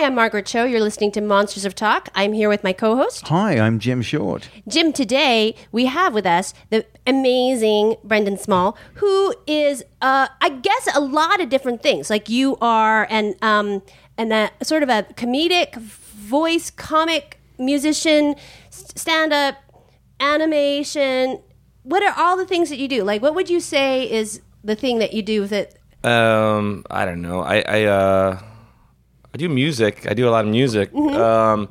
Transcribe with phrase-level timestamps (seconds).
[0.00, 0.64] Hi, I'm Margaret Cho.
[0.64, 2.08] You're listening to Monsters of Talk.
[2.14, 4.48] I'm here with my co host, Hi, I'm Jim Short.
[4.66, 4.94] Jim.
[4.94, 11.00] Today, we have with us the amazing Brendan Small, who is, uh, I guess, a
[11.00, 12.08] lot of different things.
[12.08, 13.82] Like you are an, um,
[14.16, 18.36] an, uh, sort of a comedic voice, comic, musician,
[18.70, 19.56] stand up,
[20.18, 21.42] animation.
[21.82, 23.04] What are all the things that you do?
[23.04, 25.74] Like, what would you say is the thing that you do that?
[26.02, 27.42] Um, I don't know.
[27.42, 28.49] I I uh, I
[29.40, 30.06] do music.
[30.10, 30.94] I do a lot of music.
[30.94, 31.68] Um,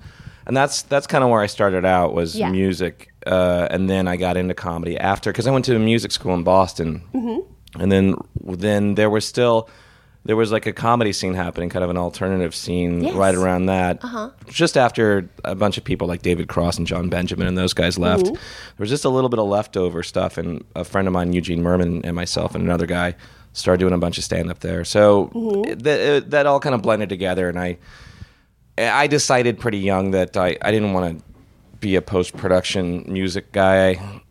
[0.47, 2.51] and that's that's kind of where I started out was Yeah.
[2.51, 3.11] music.
[3.27, 6.33] Uh, and then I got into comedy after because I went to a music school
[6.33, 7.01] in Boston.
[7.79, 8.15] And then
[8.65, 9.69] then there was still
[10.25, 13.13] there was like a comedy scene happening, kind of an alternative scene Yes.
[13.15, 14.03] right around that.
[14.03, 14.29] Uh-huh.
[14.49, 17.97] Just after a bunch of people like David Cross and Jon Benjamin and those guys
[17.97, 18.35] left, there
[18.85, 20.37] was just a little bit of leftover stuff.
[20.37, 23.15] And a friend of mine, Eugene Mirman, and myself and another guy
[23.53, 24.85] started doing a bunch of stand up there.
[24.85, 27.77] So that that all kind of blended together, and I
[28.77, 31.23] I decided pretty young that I, I didn't want to
[31.79, 34.21] be a post production music guy.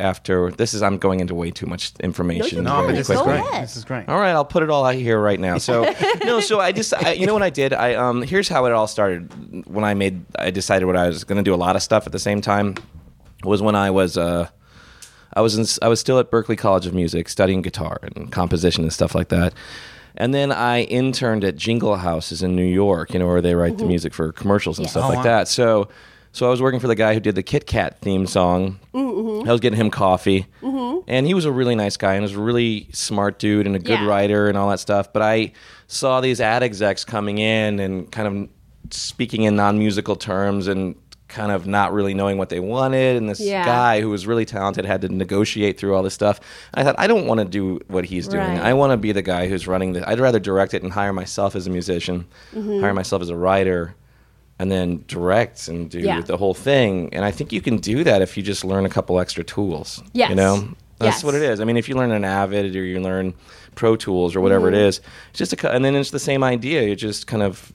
[0.00, 2.64] After this is I'm going into way too much information.
[2.64, 3.44] No, No, but but this is great.
[3.60, 4.08] This is great.
[4.08, 5.58] All right, I'll put it all out here right now.
[5.58, 5.84] So
[6.24, 7.72] no, so I just I, you know what I did?
[7.72, 9.66] I um here's how it all started.
[9.66, 12.06] When I made I decided what I was going to do a lot of stuff
[12.06, 12.74] at the same time
[13.44, 14.48] was when I was uh
[15.34, 18.84] I was in, I was still at Berklee College of Music studying guitar and composition
[18.84, 19.54] and stuff like that.
[20.16, 23.76] And then I interned at Jingle Houses in New York, you know, where they write
[23.78, 23.88] the mm-hmm.
[23.88, 24.92] music for commercials and Yes.
[24.92, 25.22] stuff Oh, like wow.
[25.24, 25.48] that.
[25.48, 25.88] So
[26.30, 28.80] so I was working for the guy who did the Kit Kat theme song.
[28.92, 29.48] Mm, mm-hmm.
[29.48, 31.04] I was getting him coffee, mm-hmm.
[31.06, 33.78] and he was a really nice guy and was a really smart dude and a
[33.78, 34.06] good Yeah.
[34.06, 35.12] writer and all that stuff.
[35.12, 35.52] But I
[35.86, 38.48] saw these ad execs coming in and kind of
[38.90, 40.96] speaking in non-musical terms and
[41.34, 43.16] kind of not really knowing what they wanted.
[43.16, 43.64] And this Yeah.
[43.64, 46.40] guy who was really talented had to negotiate through all this stuff.
[46.72, 48.46] I thought I don't want to do what he's doing.
[48.46, 48.60] Right.
[48.60, 50.08] I want to be the guy who's running the.
[50.08, 52.80] I'd rather direct it and hire myself as a musician, Mm-hmm.
[52.80, 53.94] hire myself as a writer
[54.60, 56.20] and then direct and do Yeah.
[56.20, 57.08] the whole thing.
[57.12, 60.02] And I think you can do that if you just learn a couple extra tools.
[60.12, 60.30] Yes.
[60.30, 60.68] You know?
[61.00, 61.24] That's Yes.
[61.24, 61.60] what it is.
[61.60, 63.34] I mean, if you learn an Avid or you learn
[63.74, 64.76] Pro Tools or whatever Mm-hmm.
[64.76, 66.82] it is, it's just a, and then it's the same idea.
[66.84, 67.72] You're just kind of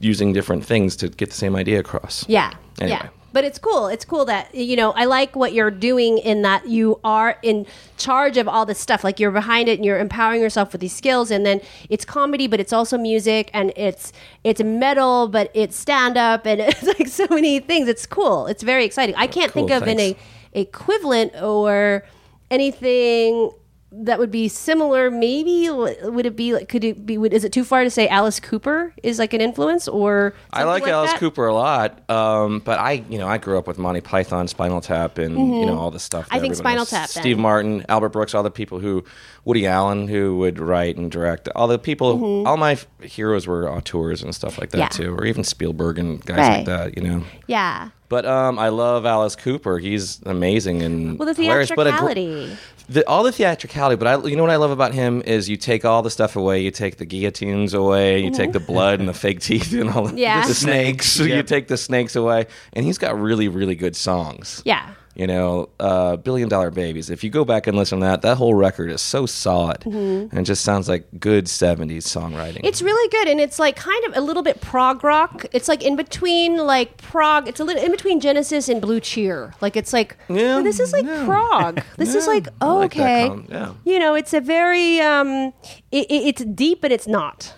[0.00, 2.24] using different things to get the same idea across.
[2.28, 2.52] Yeah.
[2.80, 2.98] Anyway.
[3.02, 3.08] Yeah.
[3.32, 3.86] But it's cool.
[3.86, 4.90] It's cool that you know.
[4.90, 7.64] I like what you're doing in that you are in
[7.96, 9.04] charge of all this stuff.
[9.04, 11.30] Like you're behind it and you're empowering yourself with these skills.
[11.30, 14.12] And then it's comedy, but it's also music, and it's
[14.42, 17.86] it's metal, but it's stand up, and it's like so many things.
[17.86, 18.48] It's cool.
[18.48, 19.14] It's very exciting.
[19.14, 20.16] I can't think Cool, of an a,
[20.52, 22.04] equivalent or
[22.50, 23.52] anything
[23.92, 25.10] that would be similar.
[25.10, 26.68] Maybe would it be like?
[26.68, 27.18] Could it be?
[27.18, 30.34] Would, is it too far to say Alice Cooper is like an influence or?
[30.52, 31.20] I something like, Alice that?
[31.20, 34.80] Cooper a lot, um, but I, you know, I grew up with Monty Python, Spinal
[34.80, 36.26] Tap, and you know all the stuff.
[36.26, 36.36] Mm-hmm.
[36.36, 36.90] I think Spinal knows.
[36.90, 37.22] Tap, then.
[37.22, 39.04] Steve Martin, Albert Brooks, all the people who,
[39.44, 41.48] Woody Allen, who would write and direct.
[41.54, 45.02] All the people, all my f- heroes were auteurs and stuff like that Mm-hmm.
[45.02, 45.06] Yeah.
[45.08, 46.56] too, or even Spielberg and guys Right.
[46.58, 46.96] like that.
[46.96, 47.24] You know.
[47.46, 47.90] Yeah.
[48.08, 49.78] But um, I love Alice Cooper.
[49.78, 51.70] He's amazing and Well, the hilarious.
[51.74, 52.56] But a theatricality.
[52.88, 55.56] the, all the theatricality, but I, you know what I love about him is you
[55.56, 56.60] take all the stuff away.
[56.60, 58.18] You take the guillotines away.
[58.18, 60.44] You take the blood and the fake teeth and all the, Yeah.
[60.46, 61.18] the snakes.
[61.20, 64.60] You take the snakes away, and he's got really, really good songs.
[64.64, 64.90] Yeah.
[65.16, 67.10] You know, uh, Billion Dollar Babies.
[67.10, 70.32] If you go back and listen to that, that whole record is so solid, and
[70.32, 72.58] it just sounds like good '70s songwriting.
[72.58, 72.66] Mm-hmm.
[72.66, 75.46] It's really good, and it's like kind of a little bit prog rock.
[75.52, 77.48] It's like in between like prog.
[77.48, 79.52] It's a little in between Genesis and Blue Cheer.
[79.60, 81.24] Like it's like Yeah, oh, this is like yeah.
[81.24, 81.82] prog.
[81.96, 83.28] This is like I like okay.
[83.28, 83.72] com- yeah.
[83.84, 85.52] You know, it's a very um,
[85.90, 87.52] it, it, it's deep, but it's not.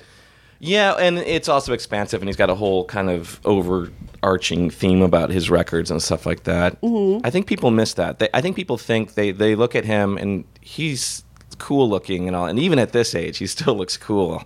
[0.65, 3.41] Yeah, and it's also expansive, and he's got a whole kind of
[4.23, 6.81] overarching theme about his records and stuff like that.
[6.81, 7.25] Mm-hmm.
[7.27, 8.19] I think people miss that.
[8.19, 11.25] They, I think people think they they look at him and he's
[11.59, 14.43] cool looking and all, and even at this age, he still looks cool.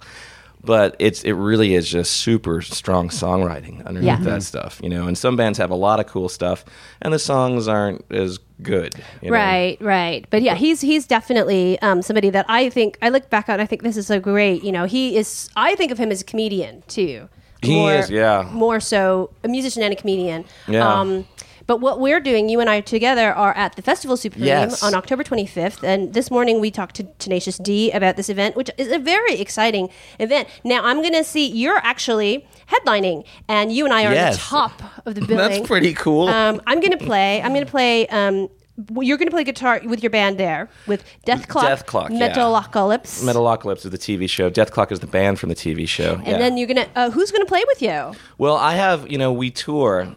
[0.65, 4.21] But it's it really is just super strong songwriting underneath Yeah.
[4.25, 5.07] that stuff, you know.
[5.07, 6.65] And some bands have a lot of cool stuff,
[7.03, 9.37] and the songs aren't as good, you know?
[9.37, 10.27] Right, right.
[10.31, 13.61] But yeah, he's he's definitely um, somebody that I think I look back on.
[13.61, 14.65] I think this is so great.
[14.65, 15.51] You know, he is.
[15.55, 17.29] I think of him as a comedian too.
[17.62, 18.48] He is, yeah.
[18.53, 20.45] More so a musician and a comedian.
[20.69, 20.86] Yeah.
[20.89, 21.27] Um,
[21.66, 24.84] but what we're doing, you and I together, are at the Festival Supreme Yes.
[24.84, 25.83] on October 25th.
[25.83, 29.41] And this morning we talked to Tenacious D about this event, which is a very
[29.41, 29.89] exciting
[30.21, 30.47] event.
[30.63, 34.39] Now, I'm going to see you're actually headlining, and you and I are at the
[34.39, 35.36] top of the building.
[35.39, 36.28] That's pretty cool.
[36.28, 37.42] Um, I'm gonna play.
[37.42, 38.07] I'm gonna play.
[38.09, 38.48] Um,
[39.01, 42.33] you're gonna play guitar with your band there with Dethklok, Death Clock, yeah.
[42.33, 44.51] Metalocalypse, Metalocalypse is the TV show.
[44.51, 46.21] Dethklok is the band from the TV show.
[46.25, 46.87] and then you're gonna.
[46.95, 48.13] Uh, who's gonna play with you?
[48.39, 50.15] Well, I have, you know, we tour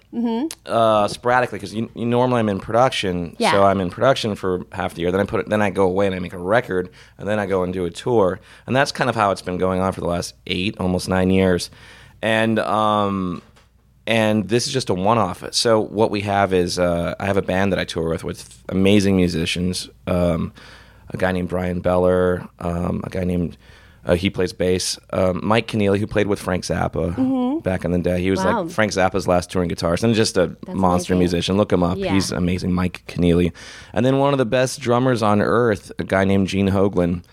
[0.66, 3.36] uh, sporadically because you, you, normally I'm in production.
[3.40, 3.52] Yeah.
[3.52, 5.12] So I'm in production for half the year.
[5.12, 7.40] Then I put it, then I go away and I make a record, and then
[7.40, 9.94] I go and do a tour, and that's kind of how it's been going on
[9.94, 11.70] for the last eight, almost nine years.
[12.22, 13.42] and um,
[14.10, 15.44] and this is just a one-off.
[15.54, 18.42] So what we have is uh, I have a band that I tour with with
[18.68, 19.90] amazing musicians.
[20.08, 20.52] Um,
[21.12, 23.58] a guy named Bryan Beller, um, a guy named
[24.06, 24.98] uh, he plays bass.
[25.12, 28.50] Um, Mike Keneally, who played with Frank Zappa back in the day, he was Mm-hmm.
[28.56, 28.62] Wow.
[28.64, 31.20] like Frank Zappa's last touring guitarist, and just a monster amazing.
[31.20, 31.58] musician.
[31.58, 32.14] Look him up; Yeah.
[32.14, 32.72] he's amazing.
[32.74, 33.52] Mike Keneally,
[33.94, 37.24] and then one of the best drummers on earth, a guy named Gene Hoglan.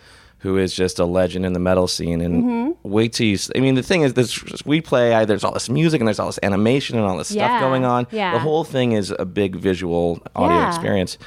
[0.40, 2.20] Who is just a legend in the metal scene?
[2.20, 2.88] And Mm-hmm.
[2.88, 3.38] wait till you.
[3.54, 5.14] I mean, the thing is, this we play.
[5.14, 7.60] I, there's all this music and there's all this animation and all this Yeah, stuff
[7.60, 8.06] going on.
[8.10, 8.32] yeah.
[8.32, 10.68] The whole thing is a big visual audio Yeah.
[10.68, 11.18] experience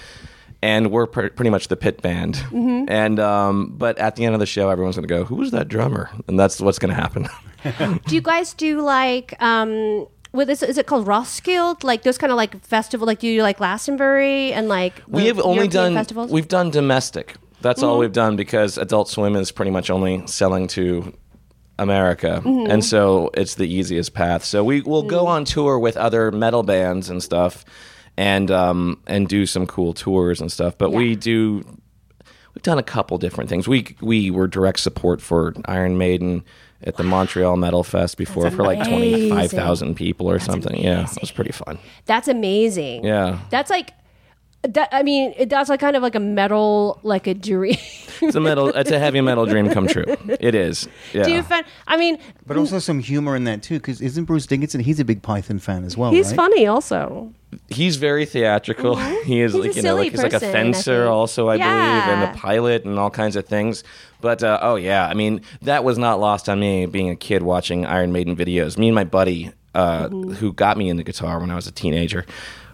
[0.62, 2.36] and we're pr- pretty much the pit band.
[2.36, 2.86] Mm-hmm.
[2.90, 5.52] And um, but at the end of the show, everyone's going to go, "Who was
[5.52, 7.28] that drummer?" And that's what's going to happen.
[8.08, 11.84] Do you guys do like um what is, is it called Roskilde?
[11.84, 15.40] Like those kind of like festival like do you like Glastonbury and like we have
[15.40, 16.32] only European done festivals?
[16.32, 17.36] We've done domestic.
[17.62, 21.14] That's all we've done because Adult Swim is pretty much only selling to
[21.78, 22.72] America, Mm-hmm.
[22.72, 24.44] and so it's the easiest path.
[24.44, 25.28] So we will go Mm.
[25.30, 27.64] on tour with other metal bands and stuff,
[28.18, 30.78] and um, and do some cool tours and stuff.
[30.78, 31.64] But we do
[32.54, 33.68] we've done a couple different things.
[33.68, 36.44] We we were direct support for Iron Maiden
[36.84, 38.94] at the Montreal Metal Fest before That's for like amazing.
[38.94, 40.82] twenty five thousand people or something.
[40.84, 41.78] Yeah, it was pretty fun.
[42.06, 43.06] That's amazing.
[43.06, 43.40] Yeah.
[43.52, 43.92] That's like
[44.64, 47.78] that I mean it- that's like kind of like a metal like a dream.
[48.22, 48.68] It's a metal.
[48.70, 50.04] It's a heavy metal dream come true.
[50.42, 50.90] It is.
[51.14, 51.24] Yeah.
[51.24, 54.46] Do you find I mean But also some humor in that too, because isn't Bruce
[54.46, 54.82] Dickinson?
[54.82, 56.12] He's a big Python fan as well.
[56.12, 56.36] he's right?
[56.36, 57.34] funny also.
[57.70, 58.96] he's very theatrical.
[59.24, 61.48] He is He's a like you know, like he's like a person, I fencer, also
[61.50, 63.84] I believe, and a pilot, and all kinds of things.
[64.20, 66.86] But uh, oh yeah, I mean that was not lost on me.
[66.88, 70.34] Being a kid watching Iron Maiden videos, me and my buddy, uh, Mm-hmm.
[70.34, 72.26] who got me into guitar when I was a teenager.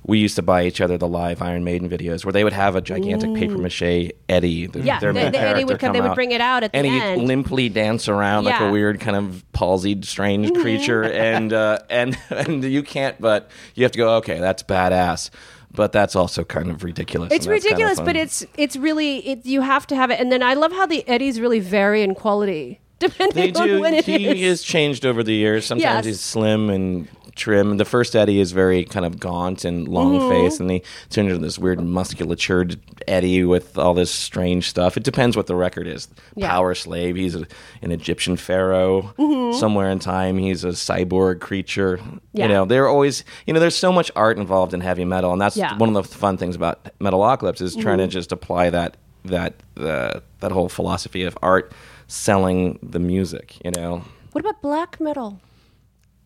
[0.07, 2.75] We used to buy each other the live Iron Maiden videos where they would have
[2.75, 4.67] a gigantic paper mache Eddie.
[4.67, 6.71] the- Yeah, their the- the Eddie would come- they would out, bring it out at
[6.71, 11.51] the and he'd limply dance around like a weird kind of palsied, strange creature, and
[11.51, 14.15] uh, and and you can't, but you have to go.
[14.17, 15.31] Okay, that's badass,
[15.73, 17.31] but that's also kind of ridiculous.
[17.33, 20.11] It's and that's kind of ridiculous, but it's it's really it, you have to have
[20.11, 20.19] it.
[20.19, 23.93] And then I love how the Eddies really vary in quality depending they on when
[23.95, 24.61] it he is.
[24.61, 25.65] has changed over the years.
[25.65, 26.05] Sometimes Yes.
[26.05, 27.77] he's slim and trim.
[27.77, 30.29] The first Eddie is very kind of gaunt and long Mm-hmm.
[30.29, 30.79] face, and he
[31.09, 32.77] turns into this weird musculatured
[33.07, 34.97] Eddie with all this strange stuff.
[34.97, 36.07] It depends what the record is.
[36.35, 36.51] Yeah.
[36.51, 37.17] Powerslave.
[37.17, 37.45] He's a,
[37.81, 39.13] an Egyptian pharaoh.
[39.59, 41.97] Somewhere in time, he's a cyborg creature.
[41.97, 42.17] Mm-hmm.
[42.33, 42.43] Yeah.
[42.45, 43.23] You know, they're always.
[43.45, 45.69] You know, there's so much art involved in heavy metal, and that's Yeah.
[45.69, 45.79] Mm-hmm.
[45.79, 50.19] one of the fun things about Metalocalypse is trying to just apply that that uh,
[50.39, 51.71] that whole philosophy of art
[52.07, 53.55] selling the music.
[53.65, 55.39] You know, What about black metal?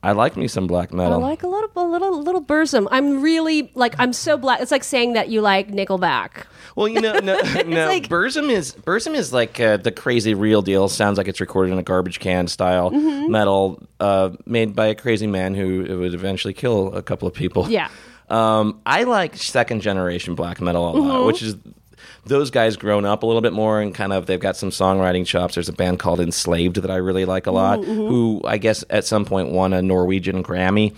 [0.01, 1.13] I like me some black metal.
[1.23, 2.87] I like a little, a little, little Burzum.
[2.89, 4.61] I'm really like, I'm so black.
[4.61, 6.45] It's like saying that you like Nickelback.
[6.77, 7.87] well, you know, no, no.
[7.87, 10.87] like- Burzum is Burzum is like uh, the crazy real deal.
[10.87, 13.29] Sounds like it's recorded in a garbage can style Mm-hmm.
[13.31, 17.69] metal, uh, made by a crazy man who would eventually kill a couple of people.
[17.69, 17.89] Yeah.
[18.29, 21.07] Um, I like second generation black metal a Mm-hmm.
[21.09, 21.57] lot, which is
[22.29, 25.25] those guys grown up a little bit more and kind of they've got some songwriting
[25.25, 25.55] chops.
[25.55, 28.83] There's a band called Enslaved that I really like a lot, Mm-hmm, who I guess
[28.89, 30.95] at some point won a Norwegian Grammy.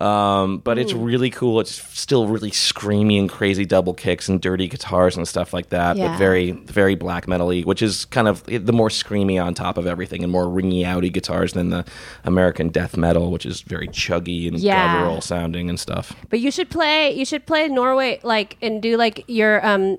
[0.00, 1.04] Um, but it's Mm.
[1.04, 1.60] really cool.
[1.60, 5.98] It's still really screamy and crazy double kicks and dirty guitars and stuff like that.
[5.98, 6.08] Yeah.
[6.08, 9.86] But very, very black metal-y, which is kind of the more screamy on top of
[9.86, 11.84] everything and more ringy outy guitars than the
[12.24, 14.94] American death metal, which is very chuggy and Yeah.
[15.00, 16.14] guttural sounding and stuff.
[16.30, 17.12] But you should play.
[17.14, 19.98] You should play Norway, like, and do like your um,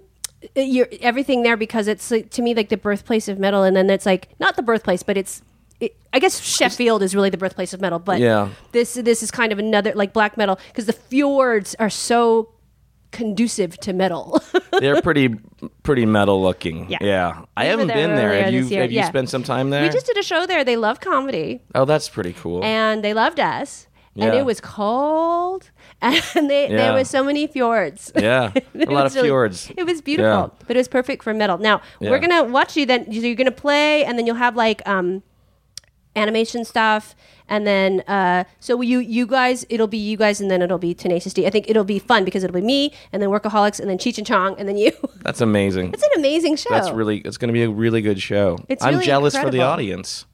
[0.58, 3.76] Uh, your everything there because it's like, to me like the birthplace of metal, and
[3.76, 5.42] then it's like not the birthplace, but it's.
[5.80, 8.50] It, I guess Sheffield is really the birthplace of metal, but Yeah.
[8.72, 12.50] this this is kind of another like black metal because the fjords are so
[13.12, 14.42] conducive to metal.
[14.80, 15.30] They're pretty,
[15.84, 16.90] pretty metal looking.
[16.90, 16.98] Yeah.
[17.02, 18.44] Yeah, I We haven't there been there.
[18.44, 18.66] Have you?
[18.78, 19.84] Have you spent some time there?
[19.84, 20.64] we just did a show there.
[20.64, 21.62] They love comedy.
[21.76, 22.64] oh, that's pretty cool.
[22.64, 23.88] and they loved us.
[24.18, 25.70] And it was cold,
[26.02, 28.12] and they, there were so many fjords.
[28.16, 29.72] yeah, a lot of really- fjords.
[29.78, 30.66] It was beautiful, Yeah.
[30.68, 31.58] but it was perfect for metal.
[31.58, 32.10] Now Yeah.
[32.12, 32.86] we're gonna watch you.
[32.86, 35.24] Then you're gonna play, and then you'll have like um,
[36.16, 37.16] animation stuff,
[37.48, 40.94] and then uh, so you you guys, it'll be you guys, and then it'll be
[40.94, 41.48] Tenacious D.
[41.48, 44.18] I think it'll be fun because it'll be me, and then Workaholics, and then Cheech
[44.18, 44.92] and Chong, and then you.
[45.22, 45.90] That's amazing.
[45.94, 46.70] it's an amazing show.
[46.70, 47.20] That's really.
[47.20, 48.58] It's going to be a really good show.
[48.68, 50.26] It's I'm really jealous for the audience.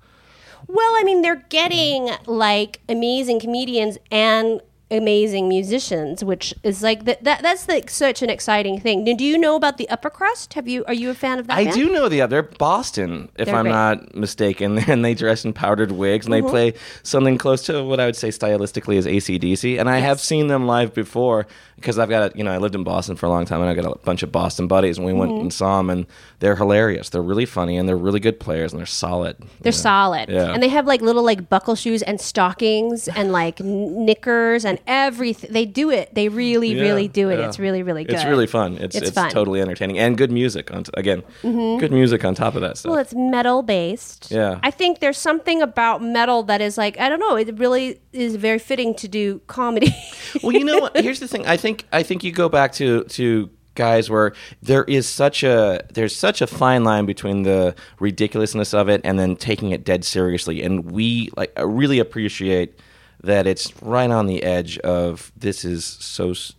[0.67, 7.23] Well, I mean, they're getting like amazing comedians and amazing musicians, which is like that.
[7.25, 9.03] that that's like such an exciting thing.
[9.03, 10.53] Do you know about the Upper Crust?
[10.53, 10.85] Have you?
[10.85, 11.57] Are you a fan of that?
[11.57, 11.75] I band?
[11.75, 13.71] do know the other Boston, if They're I'm great.
[13.71, 16.49] not mistaken, and they dress in powdered wigs and they Mm-hmm.
[16.49, 19.79] play something close to what I would say stylistically as ACDC.
[19.79, 22.73] And I have seen them live before because I've got a, you know, I lived
[22.75, 25.05] in Boston for a long time and I got a bunch of Boston buddies and
[25.05, 25.41] we went Mm-hmm.
[25.41, 26.05] and saw them and
[26.39, 27.09] they're hilarious.
[27.09, 29.35] They're really funny and they're really good players and they're solid.
[29.61, 30.29] They're solid.
[30.29, 30.53] Yeah.
[30.53, 35.51] And they have like little like buckle shoes and stockings and like knickers and everything.
[35.53, 36.13] They do it.
[36.13, 37.39] They really, Yeah, really do it.
[37.39, 37.47] yeah.
[37.47, 38.15] It's really, really good.
[38.15, 38.73] It's really fun.
[38.77, 39.25] It's It's it's, fun.
[39.29, 39.33] Mm-hmm.
[39.37, 40.71] totally entertaining and good music.
[40.73, 42.91] On t- again, good music on top of that stuff.
[42.91, 44.31] Well, it's metal based.
[44.31, 44.59] Yeah.
[44.63, 48.35] I think there's something about metal that is like, I don't know, it really is
[48.35, 49.95] very fitting to do comedy.
[50.43, 50.95] well, you know what?
[50.97, 51.45] Here's the thing.
[51.45, 55.79] I think I think you go back to to guys where there is such a
[55.93, 60.03] there's such a fine line between the ridiculousness of it and then taking it dead
[60.03, 60.63] seriously.
[60.63, 62.79] And we like really appreciate
[63.23, 66.53] that it's right on the edge of this is so s-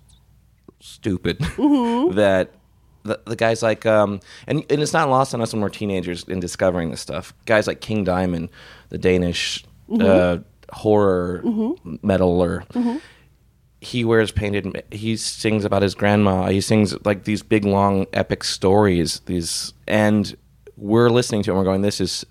[0.80, 1.38] stupid
[2.14, 2.50] that.
[3.04, 6.24] The, the guys like um and, and it's not lost on us when we're teenagers
[6.24, 7.32] in discovering this stuff.
[7.46, 8.50] Guys like king diamond
[8.90, 10.38] the danish uh,
[10.70, 11.40] horror
[12.02, 13.00] metaler
[13.80, 18.44] he wears painted he sings about his grandma he sings like these big long epic
[18.44, 20.36] stories these and
[20.76, 22.26] we're listening to and we're going this is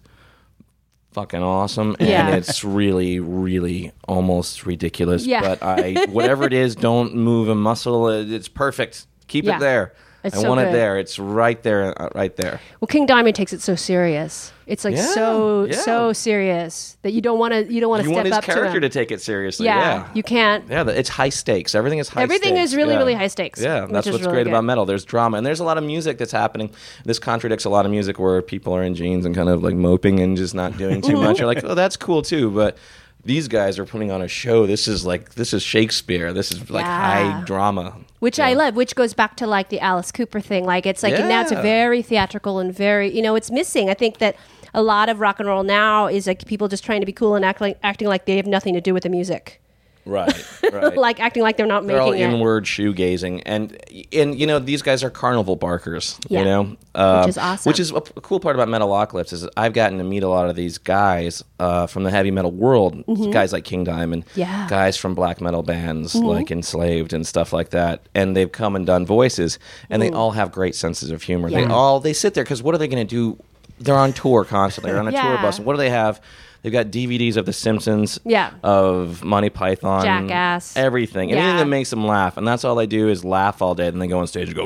[1.17, 2.35] fucking awesome and Yeah.
[2.35, 5.41] it's really really almost ridiculous Yeah.
[5.41, 9.55] but i whatever it is don't move a muscle it's perfect keep Yeah.
[9.55, 9.93] it there
[10.23, 10.69] It's i so want good.
[10.69, 14.51] it there it's right there uh, right there well, King Diamond takes it so serious.
[14.65, 15.77] It's like Yeah, so yeah.
[15.77, 18.37] so serious that you don't want to you don't want to you step want his
[18.37, 18.81] up to character him.
[18.81, 20.67] to take it seriously yeah, yeah you can't.
[20.69, 21.73] Yeah, the- it's high stakes.
[21.75, 22.71] Everything is high Everything stakes.
[22.71, 22.97] is really, Yeah.
[22.99, 24.49] really high stakes, Yeah, which that's is what's really great good.
[24.53, 24.85] about metal.
[24.85, 26.71] There's drama, and there's a lot of music that's happening.
[27.05, 29.75] This contradicts a lot of music where people are in jeans and kind of like
[29.75, 31.37] moping and just not doing too much.
[31.39, 32.77] You're like, oh, that's cool too, but
[33.23, 34.65] these guys are putting on a show.
[34.65, 36.33] This is like this is Shakespeare.
[36.33, 37.33] This is like Yeah.
[37.33, 37.97] high drama.
[38.19, 40.65] Which I love, which goes back to like the Alice Cooper thing.
[40.65, 43.89] Like it's like now it's very theatrical and very you know it's missing.
[43.89, 44.35] I think that
[44.73, 47.35] a lot of rock and roll now is like people just trying to be cool
[47.35, 49.61] and act like, acting like they have nothing to do with the music,
[50.07, 50.97] Right, right.
[50.97, 52.33] like acting like they're not They're all making it.
[52.33, 53.77] inward shoegazing, and
[54.13, 56.17] and you know these guys are carnival barkers.
[56.29, 56.39] Yeah.
[56.39, 57.69] You know, Um, is awesome.
[57.69, 60.55] Which is a, cool part about Metalocalypse is I've gotten to meet a lot of
[60.55, 63.03] these guys uh, from the heavy metal world.
[63.31, 64.39] Guys like King Diamond, Mm-hmm.
[64.39, 64.47] Yeah.
[64.61, 64.67] Mm-hmm.
[64.69, 68.85] Guys from black metal bands like Enslaved and stuff like that, and they've come and
[68.85, 69.59] done voices,
[69.89, 71.49] and they all have great senses of humor.
[71.49, 71.69] They Mm.
[71.71, 73.37] All they sit there because what are they going to do?
[73.79, 74.91] They're on tour constantly.
[74.91, 75.57] They're on a tour bus.
[75.57, 76.19] And what do they have?
[76.63, 78.51] They've got DVDs of The Simpsons, Yeah.
[78.63, 80.75] of Monty Python, Jackass.
[80.75, 83.89] everything, anything that makes them laugh, and that's all they do is laugh all day.
[83.89, 84.63] Then they go on stage and go,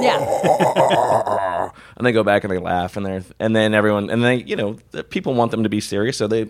[0.00, 4.36] yeah, and they go back and they laugh, and they and then everyone, and they,
[4.42, 6.46] you know, the people want them to be serious, so they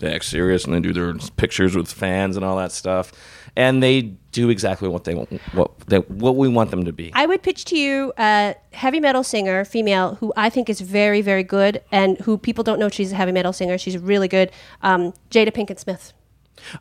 [0.00, 3.12] they act serious and they do their pictures with fans and all that stuff,
[3.56, 7.12] and they do exactly what they want, what they, what we want them to be.
[7.14, 11.22] I would pitch to you a heavy metal singer, female, who I think is very,
[11.22, 13.78] very good, and who people don't know she's a heavy metal singer.
[13.78, 14.50] She's really good.
[14.82, 16.12] Um, Jada Pinkett Smith.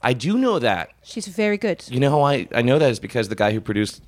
[0.02, 0.92] I do know that.
[1.04, 1.84] She's very good.
[1.90, 4.02] You know how I I know that is because the guy who produced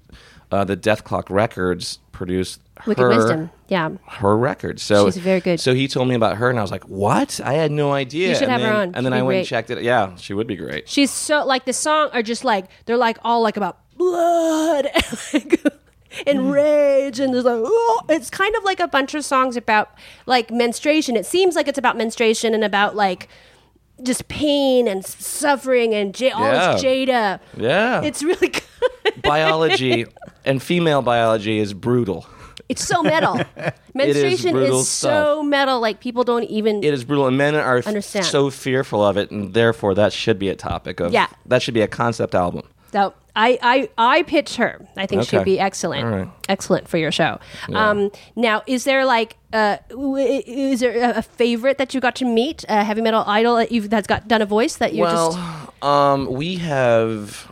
[0.51, 3.49] uh, the Dethklok records produced Wicked her Wisdom.
[3.67, 3.89] Yeah.
[4.07, 4.79] her record.
[4.79, 5.59] So She's very good.
[5.59, 7.39] So he told me about her, and I was like, "What?
[7.43, 8.81] I had no idea." You should and have her then, on.
[8.89, 9.37] And She'd then I went great.
[9.39, 9.81] and checked it.
[9.81, 10.87] Yeah, she would be great.
[10.89, 15.17] She's so like the song are just like they're like all like about blood and,
[15.33, 15.63] like,
[16.27, 16.53] and mm.
[16.53, 19.89] rage and there's like oh, it's kind of like a bunch of songs about
[20.25, 21.15] like menstruation.
[21.15, 23.29] It seems like it's about menstruation and about like
[24.03, 27.39] just pain and suffering and j- all this Jada.
[27.55, 28.47] Yeah, It's really
[29.05, 29.21] good.
[29.23, 30.05] biology
[30.43, 32.27] and female biology is brutal.
[32.67, 33.39] It's so metal.
[33.93, 35.79] Menstruation brutal is so metal.
[35.79, 36.83] Like people don't even.
[36.83, 38.25] It is brutal, and men are Understand.
[38.25, 41.13] so fearful of it, and therefore that should be a topic of.
[41.13, 41.27] Yeah.
[41.45, 42.63] that should be a concept album.
[42.91, 44.87] So I, I, I pitch her.
[44.95, 46.05] I think she'd be excellent.
[46.05, 46.29] Right.
[46.47, 47.39] Excellent for your show.
[47.73, 52.25] Um, now, is there like, uh, is there a- a favorite that you got to
[52.25, 55.33] meet, a heavy metal idol that you've that's got done a voice that you well,
[55.33, 57.51] just um, we have.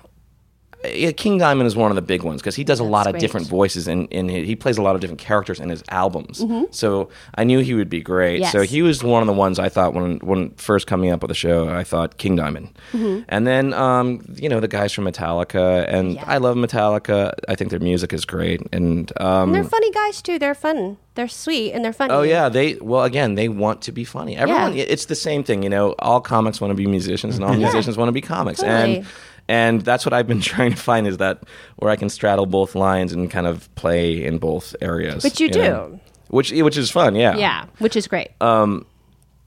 [0.86, 3.14] Yeah, King Diamond is one of the big ones because he does a lot of
[3.14, 3.22] great.
[3.22, 6.44] different voices and in, his, he plays a lot of different characters in his albums.
[6.72, 8.36] So I knew he would be great.
[8.36, 8.42] Mm-hmm.
[8.44, 8.52] Yes.
[8.52, 11.30] So he was one of the ones I thought when when first coming up with
[11.30, 11.70] the show.
[11.70, 13.24] I thought King Diamond, Mm-hmm.
[13.30, 16.24] and then um, you know the guys from Metallica, and Yeah.
[16.28, 17.34] I love Metallica.
[17.48, 20.38] I think their music is great, and um, And they're funny guys too.
[20.40, 20.98] They're fun.
[21.16, 22.12] They're sweet and they're funny.
[22.14, 24.36] Oh yeah, they well again they want to be funny.
[24.36, 24.86] Everyone, Yeah.
[24.88, 25.94] it's the same thing, you know.
[26.00, 28.98] All comics want to be musicians, and all musicians want to be comics, Totally.
[28.98, 29.06] and
[29.54, 31.44] and that's what I've been trying to find is that
[31.78, 35.24] where I can straddle both lines and kind of play in both areas.
[35.24, 35.90] But you know?
[35.90, 36.00] do.
[36.30, 37.38] which which is fun, yeah.
[37.38, 38.30] Yeah, which is great.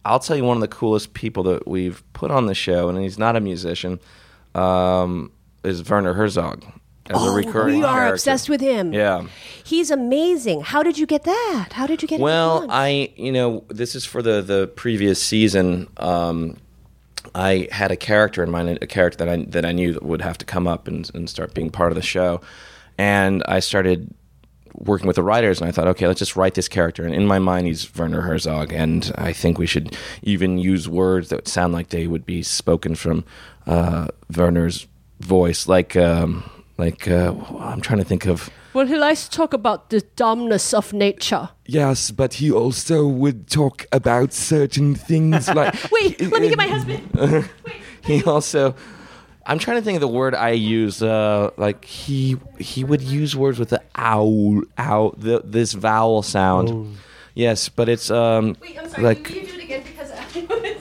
[0.07, 2.99] I'll tell you one of the coolest people that we've put on the show, and
[2.99, 3.99] he's not a musician.
[4.55, 5.33] Um,
[5.65, 6.65] is Werner Herzog
[7.11, 8.15] as a recurring we are character.
[8.15, 8.93] obsessed with him.
[8.93, 9.27] Yeah.
[9.65, 10.63] He's amazing.
[10.63, 11.69] How did you get that?
[11.73, 12.67] How did you get him Well?
[12.71, 15.89] I you know this is for the the previous season.
[15.97, 16.57] Um,
[17.35, 20.23] I had a character in mind, a character that I that I knew that would
[20.23, 22.41] have to come up and, and start being part of the show,
[22.99, 24.15] and I started
[24.79, 27.05] working with the writers, and I thought, okay, let's just write this character.
[27.05, 31.31] And in my mind, he's Werner Herzog, and I think we should even use words
[31.31, 33.25] that sound like they would be spoken from
[33.67, 34.87] uh, Werner's
[35.21, 36.45] voice, like um,
[36.79, 38.51] like uh, I'm trying to think of.
[38.75, 41.49] well, he likes to talk about the dumbness of nature.
[41.67, 45.75] Yes, but he also would talk about certain things like.
[45.91, 47.49] Wait, let me get my husband.
[48.03, 48.75] he also
[49.49, 53.35] i'm trying to think of the word i use uh like he he would use
[53.37, 56.97] words with the ow ow the, this vowel sound
[57.35, 60.11] yes but it's um Wait, I'm sorry, Like- can you do it again because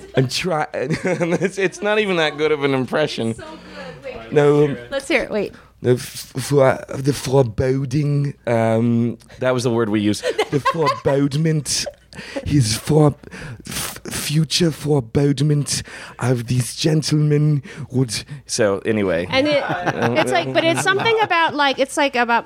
[0.18, 3.46] i'm trying it's, it's not even that good of an impression good.
[4.04, 5.30] Wait, No, let's hear it.
[5.32, 5.54] Wait.
[5.86, 6.66] The f- for
[7.08, 10.24] the foreboding, um that was the word we used
[10.56, 11.86] the forebodement,
[12.46, 13.14] his for
[13.68, 15.84] f- future forebodement
[16.20, 17.62] of these gentlemen
[17.92, 18.14] would.
[18.46, 19.64] so anyway And it,
[20.20, 22.46] it's like, but it's something about like it's like about.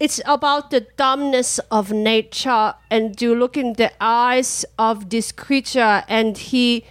[0.00, 6.04] It's about the dumbness of nature, and you look in the eyes of this creature,
[6.06, 6.84] and he,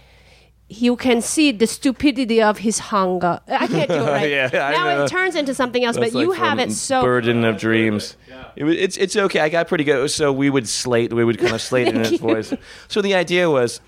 [0.69, 3.39] you can see the stupidity of his hunger.
[3.47, 4.29] I can't do it right.
[4.29, 7.01] Yeah, now it turns into something else, That's but you like have it so.
[7.01, 8.17] burden of dreams.
[8.55, 9.39] It was, it's it's okay.
[9.39, 10.09] I got pretty good.
[10.11, 11.13] So we would slate.
[11.13, 12.17] We would kind of slate it in his you.
[12.17, 12.53] voice.
[12.87, 13.79] So the idea was,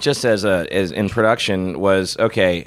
[0.00, 2.66] just as a as in production, was okay.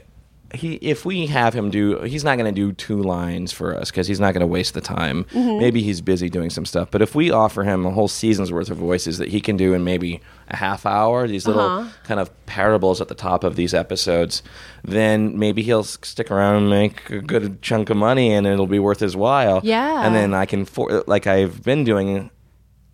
[0.53, 3.89] He if we have him do, he's not going to do two lines for us
[3.91, 5.23] because he's not going to waste the time.
[5.25, 5.59] Mm-hmm.
[5.59, 6.89] Maybe he's busy doing some stuff.
[6.91, 9.73] But if we offer him a whole season's worth of voices that he can do
[9.73, 11.89] in maybe a half hour, these little Uh-huh.
[12.03, 14.43] kind of parables at the top of these episodes,
[14.83, 18.79] then maybe he'll stick around and make a good chunk of money, and it'll be
[18.79, 19.61] worth his while.
[19.63, 20.05] Yeah.
[20.05, 22.29] and then I can, for, like I've been doing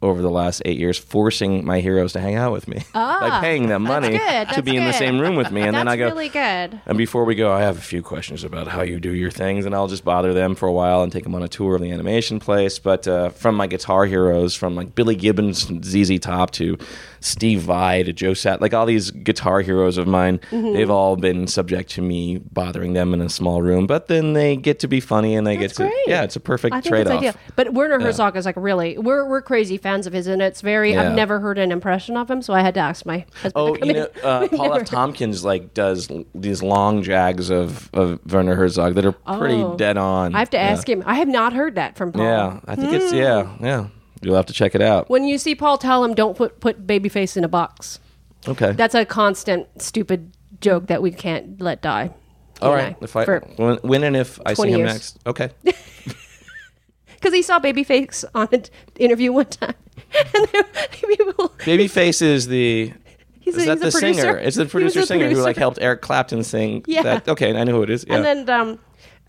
[0.01, 3.67] over the last eight years, forcing my heroes to hang out with me by paying
[3.67, 4.20] them Ah, money
[4.53, 6.05] to be in the same room with me, and then I go.
[6.08, 6.79] really good.
[6.86, 9.65] And before we go, I have a few questions about how you do your things,
[9.65, 11.81] and I'll just bother them for a while and take them on a tour of
[11.81, 12.79] the animation place.
[12.79, 16.77] But uh, from my guitar heroes, from like Billy Gibbons, ZZ Top to
[17.22, 20.74] Steve Vai to Joe Sat, like all these guitar heroes of mine, Mm-hmm.
[20.74, 23.88] they've all been subject to me bothering them in a small room.
[23.88, 26.08] But then they get to be funny, and they That's get to great.
[26.08, 27.38] yeah, it's a perfect trade off.
[27.56, 30.93] But Werner Herzog is like really, we're we're crazy fans of his, and it's very.
[30.93, 31.10] Yeah.
[31.10, 33.54] I've never heard an impression of him, so I had to ask my husband.
[33.56, 34.86] Oh, you know, uh, Paul F.
[34.88, 39.76] Tompkins like does these long jags of, of Werner Herzog that are pretty Oh.
[39.78, 40.34] dead on.
[40.36, 40.63] I have to Yeah.
[40.63, 41.04] ask him.
[41.06, 42.24] I have not heard that from Paul.
[42.24, 43.88] Yeah, I think it's yeah, yeah.
[44.21, 45.10] You'll have to check it out.
[45.10, 47.99] When you see Paul, tell him don't put put babyface in a box.
[48.47, 48.71] Okay.
[48.73, 50.31] That's a constant stupid
[50.62, 52.13] joke that we can't let die.
[52.62, 52.95] All right.
[53.01, 54.93] If I when, when and if I see him years.
[54.93, 55.19] next.
[55.25, 55.49] Okay.
[55.63, 58.65] because he saw babyface on an
[58.97, 59.73] interview one time,
[60.36, 62.93] and there, people, Babyface is the
[63.39, 64.21] He's is a- that the producer.
[64.21, 64.38] singer?
[64.38, 66.84] It's the producer singer who like helped Eric Clapton sing.
[66.88, 67.01] Yeah.
[67.03, 68.05] That, okay, I know who it is.
[68.07, 68.17] Yeah.
[68.17, 68.79] and then um,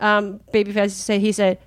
[0.00, 1.58] um, babyface said he said,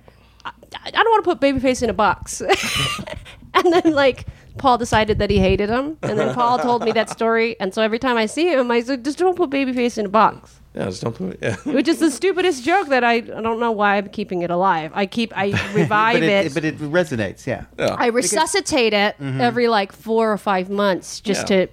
[0.46, 0.52] I,
[0.86, 2.40] I don't want to put babyface in a box,
[3.54, 4.26] and then like.
[4.58, 7.82] Paul decided that he hated him, and then Paul told me that story, and so
[7.82, 10.84] every time I see him, I said, "Just don't put babyface in a box." yeah,
[10.86, 11.38] just don't put it.
[11.42, 11.56] Yeah.
[11.74, 14.92] which is the stupidest joke that I, I don't know why I'm keeping it alive.
[14.94, 16.46] I keep I revive but it.
[16.46, 17.46] it, but it resonates.
[17.46, 17.64] Yeah.
[17.78, 21.66] I resuscitate it every like four or five months just Yeah.
[21.66, 21.72] to.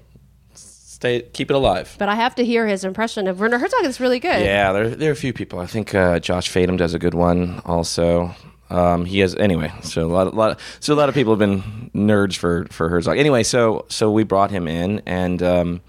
[0.56, 1.96] Stay, keep it alive.
[2.00, 3.84] But I have to hear his impression of Werner Herzog.
[3.84, 4.42] It's really good.
[4.42, 5.60] Yeah, there, there are a few people.
[5.60, 8.34] I think uh, Josh Fadem does a good one also.
[8.74, 9.72] Um, he has anyway.
[9.84, 12.90] So a lot, a lot, so a lot of people have been nerds for for
[12.90, 13.18] Herzog.
[13.18, 15.82] Anyway, so so we brought him in, and um,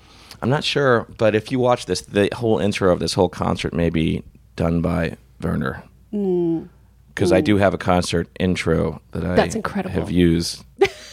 [0.42, 3.72] I'm not sure, but if you watch this, the whole intro of this whole concert
[3.72, 4.22] may be
[4.56, 5.82] done by Werner.
[7.14, 7.44] Because I mm.
[7.44, 9.94] do have a concert intro that I That's incredible.
[9.94, 10.64] have used,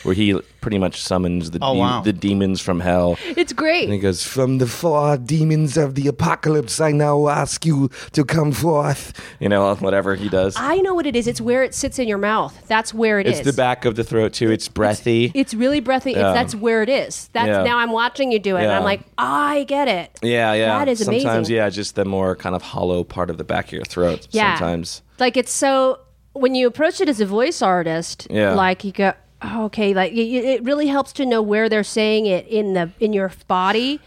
[0.01, 2.01] where he pretty much summons the Oh, de- wow.
[2.01, 3.83] the demons from hell, It's great.
[3.83, 8.25] and he goes, From the four demons of the apocalypse, I now ask you to
[8.25, 9.13] come forth.
[9.39, 10.55] you know, whatever he does.
[10.57, 11.27] I know what it is.
[11.27, 12.63] It's where it sits in your mouth.
[12.67, 13.37] That's where it is.
[13.39, 14.49] It's the back of the throat too.
[14.49, 15.31] It's breathy.
[15.35, 16.13] It's really breathy.
[16.13, 16.31] Yeah.
[16.31, 17.29] It's, that's where it is.
[17.33, 17.61] That's Yeah.
[17.63, 18.77] now I'm watching you do it, and Yeah.
[18.79, 20.17] I'm like, I get it.
[20.23, 20.79] yeah, yeah.
[20.79, 21.27] That is amazing.
[21.27, 21.55] Sometimes, amazing.
[21.57, 24.27] yeah, just the more kind of hollow part of the back of your throat.
[24.31, 24.57] Yeah.
[24.57, 25.03] Sometimes.
[25.21, 25.99] Like it's so
[26.33, 28.53] when you approach it as a voice artist, Yeah.
[28.55, 32.45] like you go, oh, okay, like it really helps to know where they're saying it
[32.47, 33.99] in the in your body.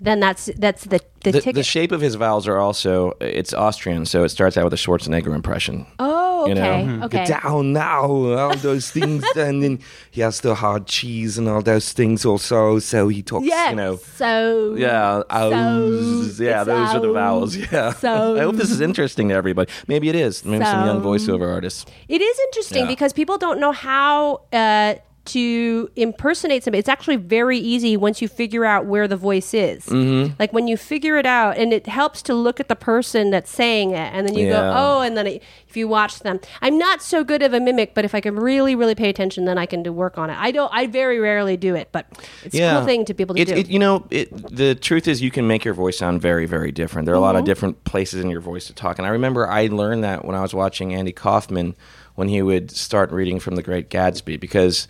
[0.00, 1.54] Then that's that's the the, The, ticket.
[1.54, 4.82] the shape of his vowels are also it's Austrian, so it starts out with a
[4.84, 5.86] Schwarzenegger impression.
[5.98, 7.04] oh, you know?
[7.06, 7.22] okay.
[7.22, 7.24] Okay.
[7.26, 9.78] down now, all those things, and then
[10.10, 12.78] he has the hard cheese and all those things also.
[12.78, 13.70] So he talks, Yeah.
[13.70, 14.74] you know, So.
[14.76, 16.36] Yeah, ows.
[16.36, 17.56] So- yeah, it's those are the vowels.
[17.56, 17.92] Yeah.
[17.94, 19.70] So- I hope this is interesting to everybody.
[19.88, 20.44] Maybe it is.
[20.44, 21.86] Maybe some young voiceover artists.
[22.08, 22.88] It is interesting Yeah.
[22.94, 24.94] because people don't know how uh,
[25.26, 26.78] to impersonate somebody.
[26.78, 29.84] It's actually very easy once you figure out where the voice is.
[29.86, 30.34] Mm-hmm.
[30.38, 33.50] Like when you figure it out, and it helps to look at the person that's
[33.50, 36.78] saying it, and then you go, oh, and then it, if you watch them, I'm
[36.78, 39.58] not so good of a mimic, but if I can really, really pay attention, then
[39.58, 40.36] I can do work on it.
[40.38, 40.70] I don't.
[40.72, 42.06] I very rarely do it, but
[42.44, 43.54] it's a cool thing to be able to It- do.
[43.54, 46.72] it- you know, it, the truth is, you can make your voice sound very, very
[46.72, 47.06] different.
[47.06, 47.40] There are a lot Mm-hmm.
[47.40, 48.98] of different places in your voice to talk.
[48.98, 51.74] And I remember I learned that when I was watching Andy Kaufman
[52.16, 54.88] when he would start reading from The Great Gatsby because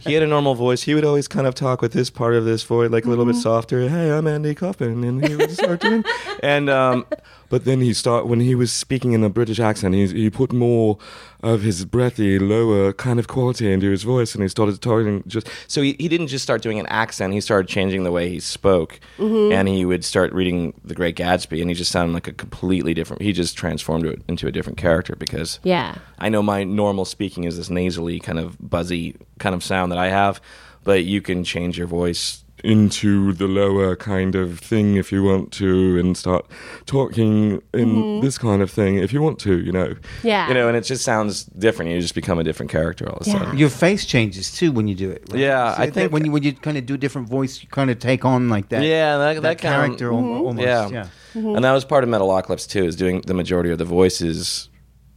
[0.00, 0.82] he had a normal voice.
[0.82, 3.24] He would always kind of talk with this part of this voice, like a little
[3.24, 3.32] Mm-hmm.
[3.32, 3.88] bit softer.
[3.88, 6.04] Hey, I'm Andy Kaufman, and he would start doing.
[6.42, 7.04] And um,
[7.50, 10.52] But then he start when he was speaking in a British accent, he he put
[10.52, 10.98] more
[11.42, 15.48] of his breathy, lower kind of quality into his voice, and he started talking just.
[15.66, 17.32] So he, he didn't just start doing an accent.
[17.32, 19.52] He started changing the way he spoke, Mm-hmm.
[19.52, 22.92] and he would start reading The Great Gatsby, and he just sounded like a completely
[22.94, 23.22] different.
[23.22, 25.96] He just transformed it into a different character because yeah.
[26.18, 29.98] I know my normal speaking is this nasally kind of buzzy kind of sound that
[29.98, 30.40] I have,
[30.84, 32.44] but you can change your voice.
[32.64, 36.44] Into the lower kind of thing if you want to and start
[36.86, 38.24] talking in mm-hmm.
[38.24, 40.48] this kind of thing if you want to you know Yeah.
[40.48, 41.90] You know, and it just sounds different.
[41.92, 43.38] You just become a different character all of a Yeah.
[43.38, 43.58] sudden.
[43.58, 45.22] Your face changes too when you do it.
[45.30, 45.40] right?
[45.40, 47.68] Yeah, So I think- when you when you kind of do a different voice, you
[47.68, 48.82] kind of take on like that.
[48.82, 50.46] Yeah, that- that kind of- character al- mm-hmm.
[50.46, 50.66] almost.
[50.66, 50.88] Yeah.
[50.88, 51.06] Yeah.
[51.34, 51.54] Mm-hmm.
[51.56, 54.68] And that was part of Metalocalypse too, is doing the majority of the voices.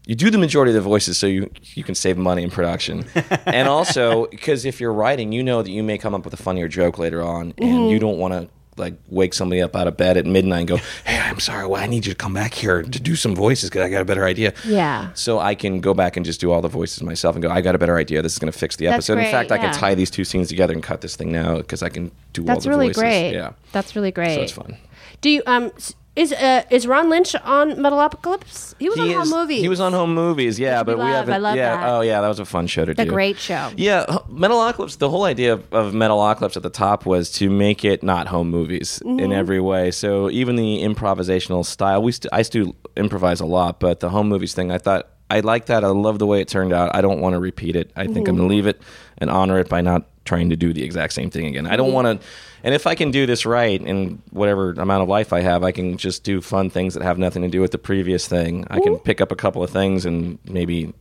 [0.05, 3.05] You do the majority of the voices so you you can save money in production,
[3.45, 6.37] and also because if you're writing, you know that you may come up with a
[6.37, 9.97] funnier joke later on, and you don't want to like wake somebody up out of
[9.97, 12.53] bed at midnight and go, "Hey, I'm sorry, well, I need you to come back
[12.55, 15.11] here to do some voices because I got a better idea." Yeah.
[15.13, 17.61] So I can go back and just do all the voices myself and go, "I
[17.61, 18.23] got a better idea.
[18.23, 20.09] This is going to fix the That's episode." in great, fact, I can tie these
[20.09, 22.53] two scenes together and cut this thing now because I can do all the.
[22.53, 23.01] That's really voices.
[23.03, 23.31] great.
[23.33, 24.33] Yeah, That's really great.
[24.35, 24.77] so it's fun.
[25.21, 25.71] Do you um
[26.15, 28.75] is uh is Ron Lynch on Metalocalypse?
[28.79, 29.61] He was on home movies.
[29.61, 31.13] He was on home movies, yeah, but we love.
[31.13, 31.33] haven't.
[31.33, 31.89] I love yeah, that.
[31.89, 33.03] oh yeah, that was a fun show to do.
[33.03, 33.71] a great show.
[33.77, 34.97] Yeah, Metalocalypse.
[34.97, 38.49] The whole idea of, of Metalocalypse at the top was to make it not home
[38.49, 39.19] movies Mm-hmm.
[39.19, 39.91] in every way.
[39.91, 44.27] So even the improvisational style, we st- I still improvise a lot, but the home
[44.27, 45.85] movies thing, I thought I like that.
[45.85, 46.93] I love the way it turned out.
[46.93, 47.91] I don't want to repeat it.
[47.95, 48.37] I think I'm Mm-hmm.
[48.37, 48.81] going to leave it
[49.17, 51.65] and honor it by not trying to do the exact same thing again.
[51.65, 51.77] I Mm-hmm.
[51.77, 52.27] don't want to.
[52.63, 55.71] And if I can do this right in whatever amount of life I have, I
[55.73, 58.65] can just do fun things that have nothing to do with the previous thing.
[58.69, 60.93] I can pick up a couple of things and maybe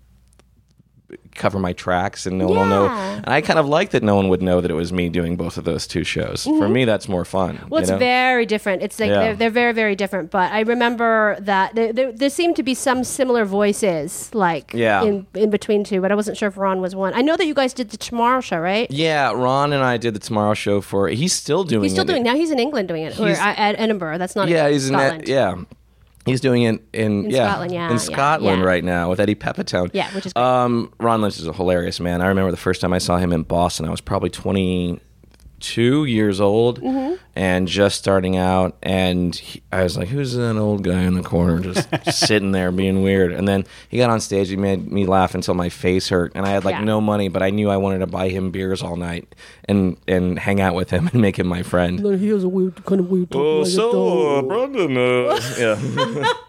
[1.35, 2.87] cover my tracks and no one will know.
[2.89, 5.37] And I kind of like that no one would know that it was me doing
[5.37, 6.45] both of those two shows.
[6.45, 7.57] For me, that's more fun.
[7.57, 7.69] Mm-hmm.
[7.69, 7.99] Well, it's know?
[7.99, 8.83] very different.
[8.83, 9.21] It's like Yeah.
[9.21, 10.31] they're, they're very, very different.
[10.31, 15.03] But I remember that there, there, there seemed to be some similar voices, like Yeah.
[15.03, 16.01] in in between two.
[16.01, 17.15] But I wasn't sure if Ron was one.
[17.15, 18.91] I know that you guys did the Tomorrow Show, right?
[18.91, 21.09] Yeah, Ron and I did the Tomorrow Show for.
[21.09, 21.83] He's still doing.
[21.85, 22.09] He's still it.
[22.09, 22.35] doing now.
[22.35, 24.19] He's in England doing it, or He's- at at Edinburgh.
[24.19, 25.23] That's not Yeah, he's Scotland.
[25.23, 25.29] in.
[25.29, 25.57] Yeah,
[26.27, 28.67] he's doing it in, In yeah Scotland, yeah, in Scotland yeah.
[28.67, 29.91] right now with Eddie Pepitone.
[29.93, 30.43] Yeah, which is great.
[30.45, 32.21] um, Ron Lynch is a hilarious man.
[32.21, 33.87] I remember the first time I saw him in Boston.
[33.87, 35.01] I was probably twenty
[35.61, 37.15] two years old Mm-hmm.
[37.37, 41.23] and just starting out and he, i was like who's that old guy in the
[41.23, 45.05] corner just sitting there being weird and then he got on stage he made me
[45.07, 46.85] laugh until my face hurt and i had like Yeah.
[46.85, 49.35] no money but i knew i wanted to buy him beers all night
[49.67, 52.83] and and hang out with him and make him my friend He has a weird,
[52.85, 53.29] kind of weird.
[53.33, 56.25] Oh, so, uh, Brandon, uh, yeah.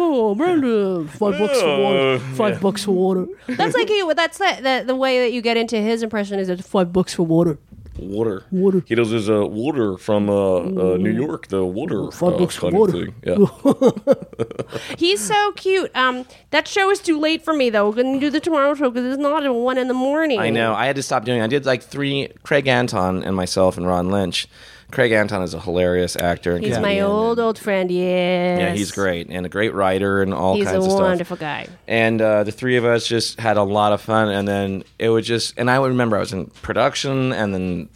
[0.00, 2.18] Oh, Brandon, five bucks for water.
[2.20, 2.60] Five yeah.
[2.60, 3.26] bucks for water.
[3.48, 4.14] That's like you.
[4.14, 7.14] That's the, the the way that you get into his impression is it's five bucks
[7.14, 7.58] for water.
[7.98, 8.44] Water.
[8.50, 8.82] Water.
[8.86, 12.56] He does his uh, water from uh, uh, New York, the water Five uh, bucks
[12.56, 12.92] for kind of water.
[12.92, 13.14] thing.
[13.24, 14.94] Yeah.
[14.98, 15.90] He's so cute.
[15.96, 17.88] Um, that show is too late for me though.
[17.88, 20.38] We're gonna do the tomorrow show because it's not at one in the morning.
[20.38, 20.74] I know.
[20.74, 21.40] I had to stop doing.
[21.40, 21.44] it.
[21.44, 22.28] I did like three.
[22.42, 24.46] Craig Anton and myself and Ron Lynch.
[24.90, 26.54] Craig Anton is a hilarious actor.
[26.54, 27.90] and He's my old old friend.
[27.90, 28.60] Yes.
[28.60, 30.92] Yeah, he's great and a great writer and all He's kinds of stuff.
[30.92, 31.66] He's a wonderful guy.
[31.86, 35.10] and uh, the three of us just had a lot of fun and then it
[35.10, 37.88] would just and i would remember i was in production and then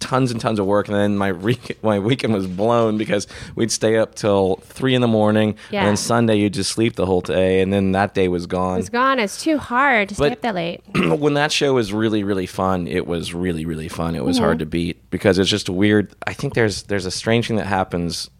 [0.00, 3.70] tons and tons of work and then my re- my weekend was blown because we'd
[3.72, 5.80] stay up till three in the morning Yeah.
[5.80, 8.78] and then sunday you'd just sleep the whole day and then that day was gone
[8.78, 9.18] It's gone.
[9.18, 10.82] It's too hard to stay up that late.
[10.94, 14.44] when that show was really really fun it was really really fun it was Mm-hmm.
[14.44, 17.56] hard to beat because it's just a weird i think there's there's a strange thing
[17.56, 18.30] that happens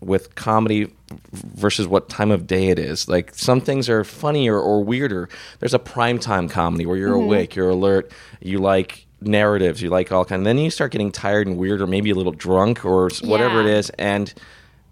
[0.00, 0.90] with comedy
[1.34, 5.74] versus what time of day it is like some things are funnier or weirder there's
[5.74, 7.24] a primetime comedy where you're Mm-hmm.
[7.26, 11.46] awake you're alert you like narratives you like all kind then you start getting tired
[11.46, 14.32] and weird or maybe a little drunk or whatever it is and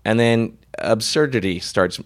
[0.04, 2.00] and then absurdity starts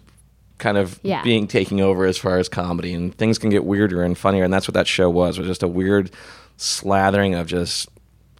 [0.57, 1.21] kind of Yeah.
[1.23, 4.53] being taking over as far as comedy, and things can get weirder and funnier, and
[4.53, 5.37] that's what that show was.
[5.37, 6.11] Was just a weird
[6.57, 7.89] slathering of just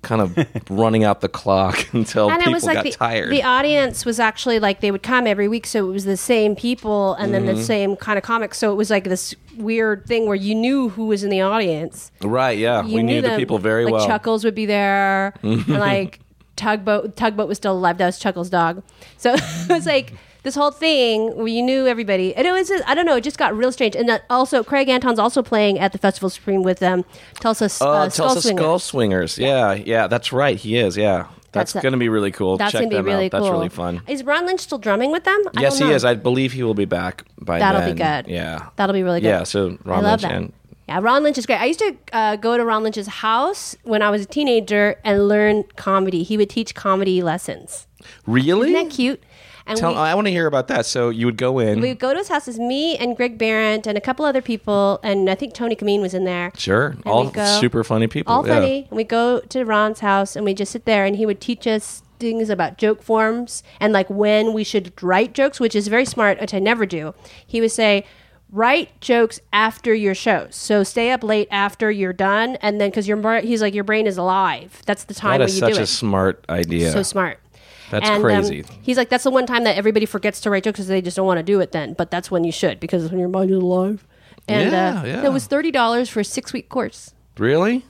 [0.04, 0.38] kind of
[0.70, 3.32] running out the clock until and people it was like got the, tired.
[3.32, 6.56] the audience was actually like they would come every week so it was the same
[6.56, 7.56] people and then Mm-hmm.
[7.58, 10.89] the same kind of comics so it was like this weird thing where you knew
[10.89, 12.58] who was in the audience right?
[12.58, 13.39] Yeah, you we knew the them.
[13.39, 14.08] people very like well.
[14.08, 16.20] chuckles would be there and like
[16.56, 18.84] tugboat tugboat was still alive that was chuckles dog
[19.18, 22.88] so it was like this whole thing where you knew everybody and it was just,
[22.88, 25.79] i don't know it just got real strange and that also craig anton's also playing
[25.79, 27.03] at the festival supreme with um
[27.39, 28.62] tulsa uh, Uh, skull Tulsa Swingers.
[28.63, 29.38] Skull Swingers.
[29.38, 30.58] Yeah, yeah, that's right.
[30.58, 30.95] He is.
[30.97, 32.58] Yeah, that's, That's going to be really cool.
[32.58, 33.32] that's gonna be really out.
[33.32, 34.01] cool That's really fun.
[34.08, 36.03] is ron lynch still drumming with them I yes, he is.
[36.03, 37.73] I believe he will be back by then.
[37.73, 37.95] That'll then.
[37.95, 38.34] be good.
[38.34, 39.27] Yeah, That'll be really good.
[39.27, 40.32] Yeah, so Ron Lynch that.
[40.32, 40.53] and
[40.89, 41.62] yeah, Ron Lynch is great.
[41.62, 45.29] I used to uh, go to Ron Lynch's house when I was a teenager and
[45.29, 46.23] learn comedy.
[46.23, 47.88] He would teach comedy lessons.
[48.27, 48.73] really.
[48.73, 49.23] Isn't that cute?
[49.65, 50.86] And Tell, we, I want to hear about that.
[50.86, 51.80] So you would go in.
[51.80, 52.47] we would go to his house.
[52.47, 56.02] It's me and Greg Barrett and a couple other people, and I think Tony Kameen
[56.02, 56.52] was in there.
[56.58, 58.34] sure, all go- super funny people.
[58.34, 58.56] All yeah.
[58.56, 58.88] funny.
[58.89, 61.65] And we go to Ron's house and we just sit there, and he would teach
[61.65, 66.06] us things about joke forms and like when we should write jokes, which is very
[66.06, 67.13] smart, which I never do.
[67.45, 68.06] He would say,
[68.49, 70.56] write jokes after your shows.
[70.56, 74.08] So stay up late after you're done, and then because your he's like your brain
[74.08, 74.82] is alive.
[74.86, 76.91] That's the time That is you such do a smart idea.
[76.91, 77.39] So smart.
[77.93, 78.65] That's And, um, crazy.
[78.82, 81.15] he's like, that's the one time that everybody forgets to write jokes because they just
[81.15, 81.93] don't want to do it then.
[81.93, 84.06] But that's when you should because when your mind is alive.
[84.47, 85.25] And Yeah, uh, yeah.
[85.25, 87.13] it was thirty dollars for a six week course.
[87.38, 87.86] really?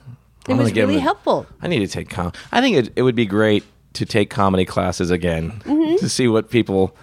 [0.46, 1.46] It I'm was really a- helpful.
[1.62, 2.32] I need to take com.
[2.52, 3.64] I think it, it would be great
[3.94, 5.96] to take comedy classes again Mm-hmm.
[6.00, 6.94] to see what people,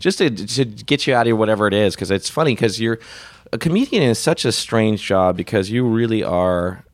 [0.00, 1.94] just to, to get you out of your whatever it is.
[1.94, 2.98] Because it's funny because you're
[3.52, 6.84] a comedian is such a strange job because you really are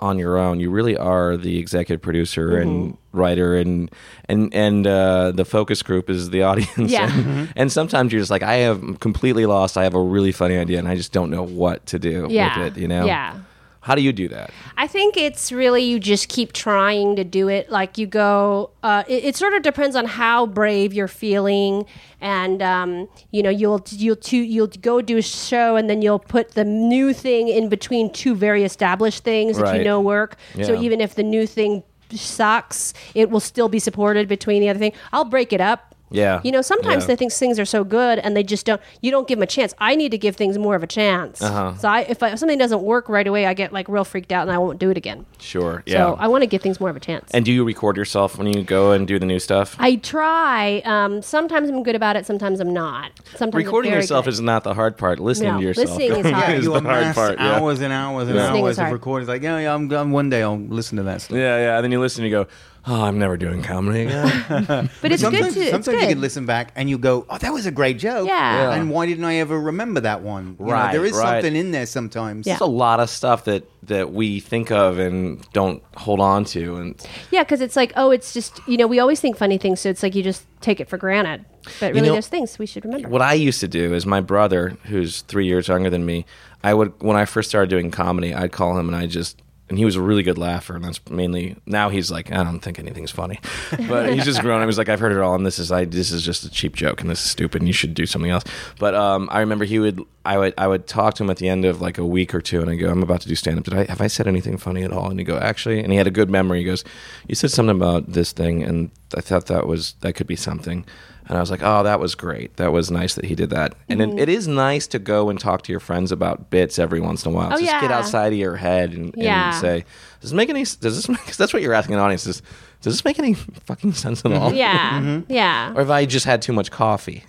[0.00, 0.60] on your own.
[0.60, 3.18] You really are the executive producer and Mm-hmm.
[3.18, 3.90] writer, and
[4.28, 6.90] and and uh, the focus group is the audience.
[6.92, 7.10] Yeah.
[7.12, 9.76] and, and sometimes you're just like, I have completely lost.
[9.76, 12.58] I have a really funny idea, and I just don't know what to do Yeah.
[12.64, 12.80] with it.
[12.80, 13.06] You know?
[13.06, 13.38] Yeah.
[13.88, 14.50] How do you do that?
[14.76, 17.70] I think it's really you just keep trying to do it.
[17.70, 21.86] Like you go, uh, it, it sort of depends on how brave you're feeling,
[22.20, 26.18] and um, you know you'll you'll to, you'll go do a show, and then you'll
[26.18, 30.36] put the new thing in between two very established things that you know work.
[30.66, 34.78] So even if the new thing sucks, it will still be supported between the other
[34.78, 34.92] thing.
[35.14, 35.87] I'll break it up.
[36.10, 36.40] Yeah.
[36.42, 37.08] You know, sometimes Yeah.
[37.08, 38.80] they think things are so good and they just don't.
[39.02, 39.74] You don't give them a chance.
[39.78, 41.42] I need to give things more of a chance.
[41.42, 41.74] Uh-huh.
[41.76, 44.32] So I, if, I, if something doesn't work right away, I get like real freaked
[44.32, 45.26] out and I won't do it again.
[45.38, 45.82] Sure.
[45.86, 45.98] Yeah.
[45.98, 47.30] So I want to give things more of a chance.
[47.32, 49.76] And do you record yourself when you go and do the new stuff?
[49.78, 50.82] I try.
[50.84, 52.26] Um, sometimes I'm good about it.
[52.26, 53.12] Sometimes I'm not.
[53.36, 54.32] Sometimes Recording yourself good.
[54.34, 55.18] is not the hard part.
[55.20, 56.58] Listening No, to yourself listening is hard.
[56.58, 57.38] is the hard part.
[57.38, 57.56] Yeah.
[57.56, 59.24] hours and hours and Listening hours of recording.
[59.24, 61.20] It's like, yeah, yeah, I'm, I'm one day I'll listen to that.
[61.22, 61.36] Stuff.
[61.36, 61.76] yeah, yeah.
[61.76, 62.48] And then you listen and you go,
[62.88, 64.90] oh, I'm never doing comedy again.
[65.02, 65.70] but it's sometimes good to.
[65.70, 66.02] Sometimes good.
[66.02, 68.26] you can listen back and you go, oh, that was a great joke.
[68.26, 68.70] Yeah.
[68.70, 68.74] Yeah.
[68.74, 70.56] And why didn't I ever remember that one?
[70.58, 71.42] You know, Right, there is right.
[71.42, 72.46] something in there sometimes.
[72.46, 72.54] Yeah.
[72.54, 76.76] There's a lot of stuff that, that we think of and don't hold on to.
[76.76, 79.80] And Yeah, because it's like, oh, it's just you know, we always think funny things,
[79.80, 81.44] so it's like you just take it for granted.
[81.80, 83.08] But really, know- there's things we should remember.
[83.08, 86.24] what I used to do is my brother, who's three years younger than me,
[86.64, 89.78] I would when I first started doing comedy, I'd call him and I just and
[89.78, 92.78] he was a really good laugher, and that's mainly now he's like I don't think
[92.78, 93.40] anything's funny,
[93.88, 94.62] but he's just grown.
[94.62, 96.50] I was like I've heard it all, and this is I this is just a
[96.50, 98.44] cheap joke, and this is stupid, and you should do something else.
[98.78, 101.48] But um, I remember he would I would I would talk to him at the
[101.48, 103.58] end of like a week or two, and I go I'm about to do stand
[103.58, 103.64] up.
[103.64, 105.10] Did I have I said anything funny at all?
[105.10, 106.60] And he go actually, and he had a good memory.
[106.60, 106.84] He goes
[107.26, 110.84] you said something about this thing, and I thought that was that could be something.
[111.26, 112.56] And I was like, oh, that was great.
[112.56, 113.74] That was nice that he did that.
[113.90, 114.18] And Mm-hmm.
[114.18, 117.26] it, it is nice to go and talk to your friends about bits every once
[117.26, 117.48] in a while.
[117.52, 119.48] Oh, Just get outside of your head and, Yeah.
[119.52, 119.84] and say,
[120.22, 120.60] does this make any?
[120.64, 121.06] Does this?
[121.08, 122.26] Make, 'cause that's what you're asking an audience.
[122.26, 122.40] Is
[122.80, 124.52] does this make any fucking sense at all?
[124.52, 125.32] yeah, Mm-hmm.
[125.32, 125.72] yeah.
[125.72, 127.24] Or have I just had too much coffee?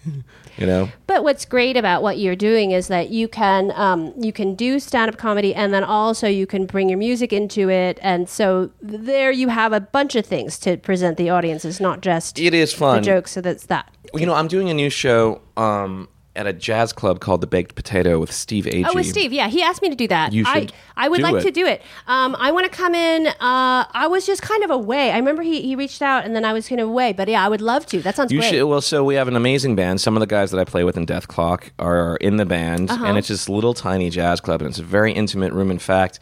[0.57, 0.89] You know.
[1.07, 4.79] But what's great about what you're doing is that you can um, you can do
[4.79, 8.69] stand up comedy, and then also you can bring your music into it, and so
[8.81, 11.63] there you have a bunch of things to present the audience.
[11.63, 13.03] It's not just It is the fun.
[13.03, 13.31] jokes.
[13.31, 13.89] So that's that.
[14.13, 16.09] You know, I'm doing a new show um,
[16.39, 18.85] at a jazz club called the Baked Potato with Steve Agee.
[18.87, 20.31] Oh, with Steve, yeah, he asked me to do that.
[20.31, 21.41] You should I, I would do like it.
[21.43, 21.81] to do it.
[22.07, 23.27] Um, I want to come in.
[23.27, 25.11] Uh, I was just kind of away.
[25.11, 27.11] I remember he, he reached out, and then I was kind of away.
[27.11, 28.01] But yeah, I would love to.
[28.01, 28.51] That sounds You great.
[28.51, 28.63] should.
[28.65, 29.99] Well, so we have an amazing band.
[29.99, 33.05] Some of the guys that I play with in Dethklok are in the band, Uh-huh.
[33.05, 35.69] and it's this little tiny jazz club, and it's a very intimate room.
[35.69, 36.19] In fact,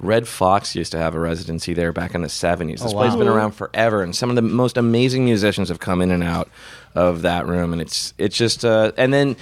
[0.00, 2.80] Redd Foxx used to have a residency there back in the seventies.
[2.82, 5.78] This Oh, place has been around forever, and some of the most amazing musicians have
[5.80, 6.48] come in and out
[6.94, 9.36] of that room, and it's it's just uh, and then.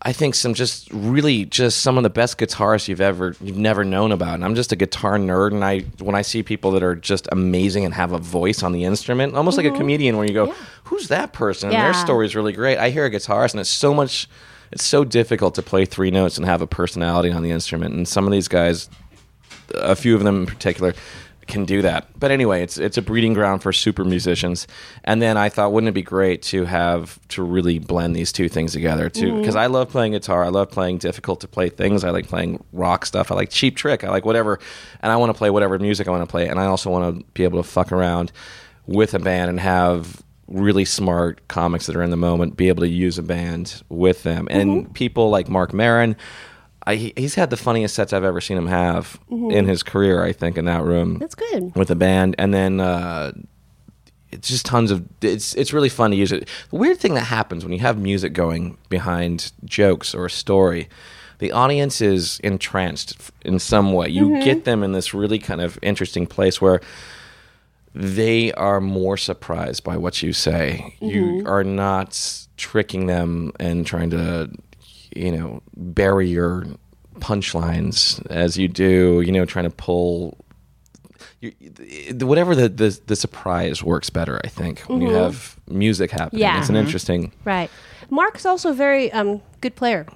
[0.00, 3.84] I think some just really just some of the best guitarists you've ever you've never
[3.84, 4.34] known about.
[4.34, 7.26] And I'm just a guitar nerd and I when I see people that are just
[7.32, 10.54] amazing and have a voice on the instrument, almost like a comedian where you go,
[10.84, 11.70] Who's that person?
[11.70, 11.84] And Mm-hmm.
[11.86, 12.78] Their story is really great.
[12.78, 14.28] I hear a guitarist and it's so much
[14.70, 17.92] it's so difficult to play three notes and have a personality on the instrument.
[17.92, 18.88] And some of these guys,
[19.74, 20.94] a few of them in particular,
[21.48, 22.06] can do that.
[22.18, 24.68] But anyway, it's it's a breeding ground for super musicians.
[25.02, 28.48] And then I thought, wouldn't it be great to have to really blend these two
[28.48, 29.38] things together too?
[29.38, 29.64] Because mm-hmm.
[29.64, 30.44] I love playing guitar.
[30.44, 32.04] I love playing difficult to play things.
[32.04, 33.32] I like playing rock stuff.
[33.32, 34.04] I like cheap trick.
[34.04, 34.60] I like whatever,
[35.00, 36.46] and I want to play whatever music I want to play.
[36.46, 38.30] And I also want to be able to fuck around
[38.86, 42.80] with a band and have really smart comics that are in the moment be able
[42.80, 44.92] to use a band with them and mm-hmm.
[44.94, 46.16] people like Marc Maron
[46.88, 49.50] I, he's had the funniest sets I've ever seen him have mm-hmm.
[49.50, 50.24] in his career.
[50.24, 51.18] I think in that room.
[51.18, 51.74] That's good.
[51.76, 53.32] with the band, and then uh,
[54.30, 55.06] it's just tons of.
[55.20, 56.48] It's it's really fun to use it.
[56.70, 60.88] The weird thing that happens when you have music going behind jokes or a story,
[61.40, 64.08] the audience is entranced in some way.
[64.08, 64.44] You mm-hmm.
[64.44, 66.80] get them in this really kind of interesting place where
[67.94, 70.94] they are more surprised by what you say.
[71.00, 71.48] You mm-hmm.
[71.48, 74.50] are not tricking them and trying to,
[75.18, 76.66] you know, bury your
[77.16, 80.38] punchlines as you do, you know, trying to pull.
[81.40, 81.52] You,
[82.20, 86.42] whatever the, the the surprise works better, I think, when you have music happening.
[86.42, 86.58] Yeah.
[86.58, 87.32] It's an interesting.
[87.44, 87.70] Right.
[88.10, 90.06] Marc's also a very um, good player.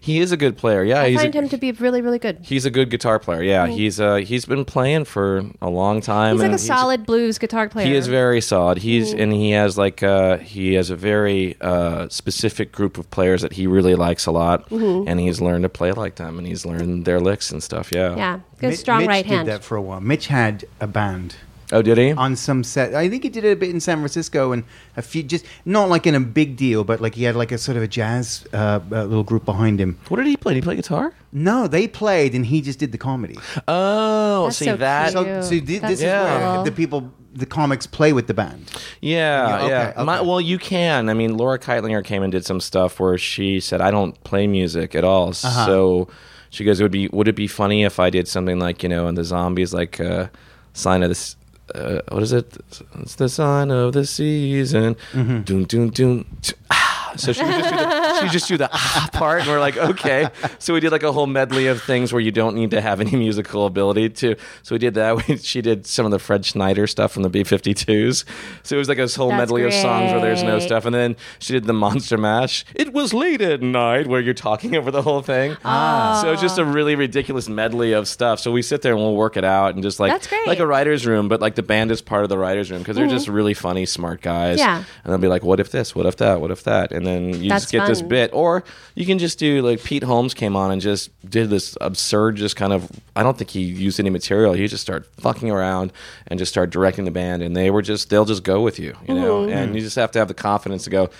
[0.00, 0.82] He is a good player.
[0.84, 2.38] Yeah, I he's find a, him to be really, really good.
[2.42, 3.42] he's a good guitar player.
[3.42, 6.34] Yeah, he's uh he's been playing for a long time.
[6.34, 7.86] He's like and a solid blues guitar player.
[7.86, 8.78] He is very solid.
[8.78, 13.42] He's and he has like uh, he has a very uh, specific group of players
[13.42, 16.66] that he really likes a lot, and he's learned to play like them, and he's
[16.66, 17.90] learned their licks and stuff.
[17.92, 18.16] Yeah.
[18.16, 19.48] Yeah, good, Mi- strong Mitch right did hand.
[19.48, 20.00] that for a while.
[20.00, 21.36] Mitch had a band
[21.72, 22.12] Oh, did he?
[22.12, 22.94] on some set.
[22.94, 24.62] I think he did it a bit in San Francisco and
[24.96, 27.58] a few, just not like in a big deal, but like he had like a
[27.58, 29.98] sort of a jazz uh, uh, little group behind him.
[30.08, 30.54] What did he play?
[30.54, 31.12] Did he play guitar?
[31.32, 33.36] No, they played and he just did the comedy.
[33.68, 35.12] Oh, That's see so that.
[35.12, 35.26] cute.
[35.26, 36.22] So, so thi- this Yeah.
[36.22, 36.64] is where cool.
[36.64, 38.70] the people, the comics play with the band.
[39.00, 39.88] Yeah, Yeah, yeah.
[39.96, 41.08] okay, My, well, you can.
[41.08, 44.46] I mean, Laura Kightlinger came and did some stuff where she said, "I don't play
[44.46, 45.66] music at all." Uh-huh.
[45.66, 46.08] So
[46.48, 48.88] she goes, "It would be would it be funny if I did something like you
[48.88, 50.28] know, in the zombies, like uh,
[50.72, 51.36] sign of this."
[51.74, 52.56] Uh, what is it?
[53.00, 54.96] It's the sign of the season.
[55.12, 55.42] Mm-hmm.
[55.42, 56.26] Doom, doom, doom.
[57.16, 59.76] So she would just do the, she just do the ah part, and we're like,
[59.76, 60.28] okay.
[60.58, 63.00] So we did like a whole medley of things where you don't need to have
[63.00, 64.36] any musical ability to.
[64.62, 65.28] So we did that.
[65.28, 68.24] We, she did some of the Fred Schneider stuff from the B-52s.
[68.62, 70.84] So it was like this whole That's medley of songs where there's no stuff.
[70.84, 72.64] And then she did the Monster Mash.
[72.74, 75.56] It was late at night where you're talking over the whole thing.
[75.64, 76.20] Ah.
[76.22, 78.40] So it's just a really ridiculous medley of stuff.
[78.40, 80.46] So we sit there and we'll work it out and just like That's great.
[80.46, 82.96] like a writer's room, but like the band is part of the writer's room because
[82.96, 84.58] they're just really funny, smart guys.
[84.58, 84.66] Mm-hmm.
[84.66, 84.84] Yeah.
[85.04, 85.94] And they'll be like, what if this?
[85.94, 86.40] What if that?
[86.40, 86.92] What if that?
[86.92, 88.30] And then you That's just get this bit.
[88.32, 88.64] Or
[88.94, 92.56] you can just do like Pete Holmes came on and just did this absurd, just
[92.56, 94.52] kind of, I don't think he used any material.
[94.52, 95.92] He just started fucking around
[96.26, 97.42] and just started directing the band.
[97.42, 99.42] And they were just, they'll just go with you, you know?
[99.42, 99.52] Mm-hmm.
[99.52, 101.10] And you just have to have the confidence to go,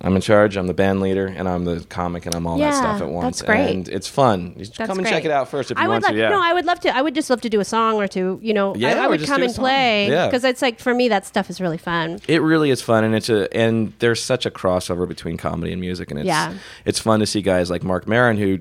[0.00, 0.56] I'm in charge.
[0.56, 3.38] I'm the band leader, and I'm the comic, and I'm all that stuff at once.
[3.40, 3.70] that's great.
[3.74, 4.52] And it's fun.
[4.56, 5.08] You That's come and great.
[5.10, 6.18] check it out first if you I would want like, to.
[6.20, 6.28] Yeah.
[6.28, 6.96] No, I would love to.
[6.96, 8.38] I would just love to do a song or two.
[8.40, 10.26] You know, Yeah, I, I would come and play Yeah.
[10.26, 12.20] because it's like for me that stuff is really fun.
[12.28, 15.80] It really is fun, and it's a and there's such a crossover between comedy and
[15.80, 16.54] music, and it's Yeah.
[16.84, 18.60] it's fun to see guys like Marc Maron who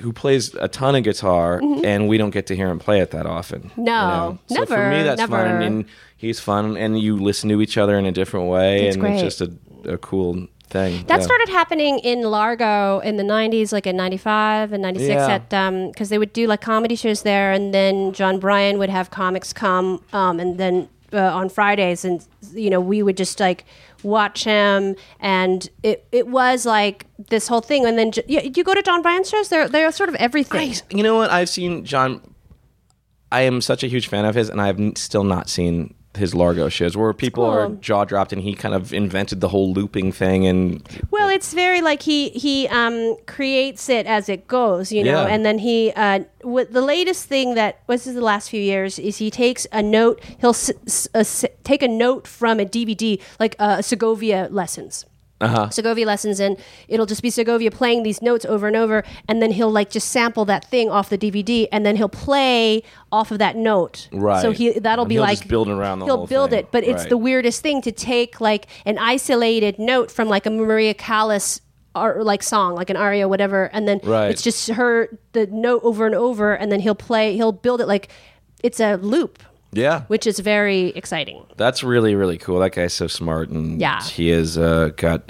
[0.00, 3.12] who plays a ton of guitar, and we don't get to hear him play it
[3.12, 3.62] that often.
[3.62, 3.84] you Mm-hmm.
[3.84, 4.38] No, know?
[4.56, 5.46] So for me, that's fun, never.
[5.46, 5.84] and, and
[6.16, 9.14] he's fun, and you listen to each other in a different way, That's and great.
[9.14, 9.52] it's just a,
[9.86, 11.04] a cool thing.
[11.06, 11.24] That Yeah.
[11.26, 15.34] started happening in Largo in the 90s, like in 95 and 96, Yeah.
[15.34, 18.90] at um because they would do like comedy shows there, and then Jon Brion would
[18.90, 23.38] have comics come, um, and then uh, on Fridays, and you know we would just
[23.38, 23.64] like
[24.02, 28.74] watch him, and it it was like this whole thing, and then you, you go
[28.74, 30.70] to Jon Brion shows, they're they're sort of everything.
[30.72, 31.30] I, you know what?
[31.30, 32.20] I've seen John.
[33.30, 36.34] I am such a huge fan of his, and I have still not seen his
[36.34, 40.12] Largo shows where people are jaw dropped, and he kind of invented the whole looping
[40.12, 40.46] thing.
[40.46, 45.22] And Well, it's very like he he um, creates it as it goes, you know,
[45.26, 45.32] Yeah.
[45.34, 49.18] and then he uh, the latest thing that was in the last few years is
[49.18, 50.20] he takes a note.
[50.40, 55.06] He'll s- s- uh, s- take a note from a DVD, like uh, Segovia lessons.
[55.40, 55.68] Uh-huh.
[55.68, 56.56] Segovia lessons, and
[56.88, 60.08] it'll just be Segovia playing these notes over and over, and then he'll like just
[60.10, 64.08] sample that thing off the DVD, and then he'll play off of that note.
[64.12, 64.40] Right.
[64.40, 66.60] So he that'll And be like just build around the he'll build thing.
[66.60, 67.08] it, but it's Right.
[67.10, 71.60] the weirdest thing to take like an isolated note from like a Maria Callas
[71.96, 74.30] or like song, like an aria, whatever, and then Right.
[74.30, 77.86] it's just her the note over and over, and then he'll play, he'll build it
[77.88, 78.08] like
[78.62, 79.42] it's a loop,
[79.74, 81.44] yeah, which is very exciting.
[81.56, 82.58] that's really really cool.
[82.60, 84.02] That guy's so smart, and Yeah.
[84.02, 85.26] he has uh, got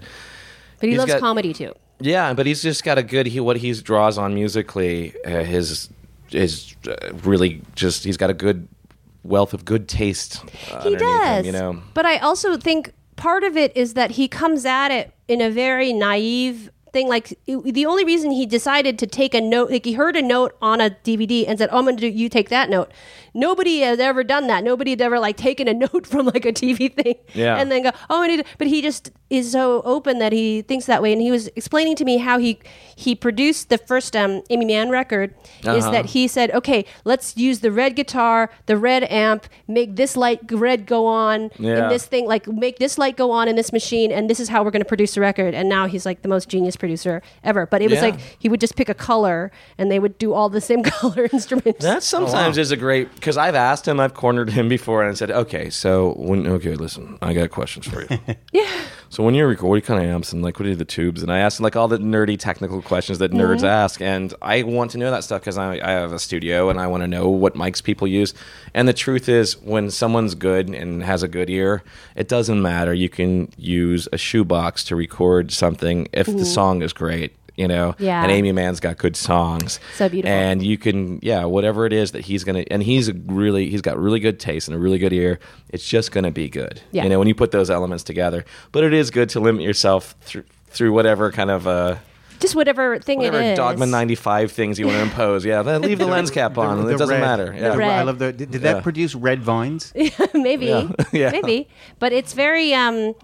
[0.80, 1.72] But he He's loves got- comedy too.
[2.00, 5.14] yeah, but he's just got a good he what he draws on musically.
[5.24, 5.88] Uh, his
[6.32, 8.68] is uh, really just he's got a good
[9.22, 10.42] wealth of good taste.
[10.44, 11.82] Uh, He underneath does, him, you know.
[11.94, 15.48] But I also think part of it is that he comes at it in a
[15.50, 17.08] very naive thing.
[17.08, 20.22] Like it- the only reason he decided to take a note, like he heard a
[20.22, 22.90] note on a DVD and said, "Oh, I'm going to do you take that note."
[23.34, 24.62] Nobody has ever done that.
[24.64, 27.56] Nobody had ever like taken a note from like a TV thing, Yeah.
[27.58, 30.62] and then go, "Oh, I need." To, but he just is so open that he
[30.62, 31.12] thinks that way.
[31.12, 32.58] And he was explaining to me how he
[32.96, 35.34] he produced the first um, Aimee Mann record.
[35.62, 35.90] Is Uh-huh.
[35.90, 40.40] that he said, "Okay, let's use the red guitar, the red amp, make this light
[40.52, 41.76] red go on, Yeah.
[41.82, 44.48] and this thing like make this light go on in this machine and this is
[44.48, 47.20] how we're going to produce the record and now he's like the most genius producer
[47.42, 48.10] ever but it was Yeah.
[48.10, 51.28] like he would just pick a color and they would do all the same color
[51.32, 55.10] instruments That sometimes is a great because I've asked him, I've cornered him before, and
[55.10, 58.18] I said, "Okay, so when okay, listen, I got questions for you.
[58.52, 58.70] yeah
[59.08, 61.32] so when you're recording, what kind of amps and like what are the tubes?" And
[61.32, 63.66] I asked him like all the nerdy technical questions that nerds Mm-hmm.
[63.66, 66.80] ask, and I want to know that stuff because I, I have a studio and
[66.80, 68.34] I want to know what mics people use.
[68.74, 71.82] And the truth is, when someone's good and has a good ear,
[72.16, 72.92] it doesn't matter.
[72.92, 77.32] You can use a shoebox to record something if the song is great.
[77.56, 77.94] You know.
[77.98, 78.22] Yeah.
[78.22, 80.34] and Aimee Mann's got good songs, So beautiful.
[80.36, 83.80] and you can yeah whatever it is that he's gonna and he's a really he's
[83.82, 85.38] got really good taste and a really good ear
[85.68, 87.04] it's just gonna be good Yeah.
[87.04, 90.16] you know when you put those elements together but it is good to limit yourself
[90.22, 91.96] through through whatever kind of uh
[92.40, 95.80] just whatever thing whatever it is dogma 95 things you want to impose yeah then
[95.82, 97.90] leave the lens cap on The- it doesn't red- matter the yeah red.
[97.90, 98.32] I love the.
[98.32, 98.82] Did, did that Yeah.
[98.82, 99.92] produce red vines?
[100.34, 100.66] maybe
[101.12, 101.30] Yeah.
[101.30, 101.68] maybe
[102.00, 103.14] but it's very um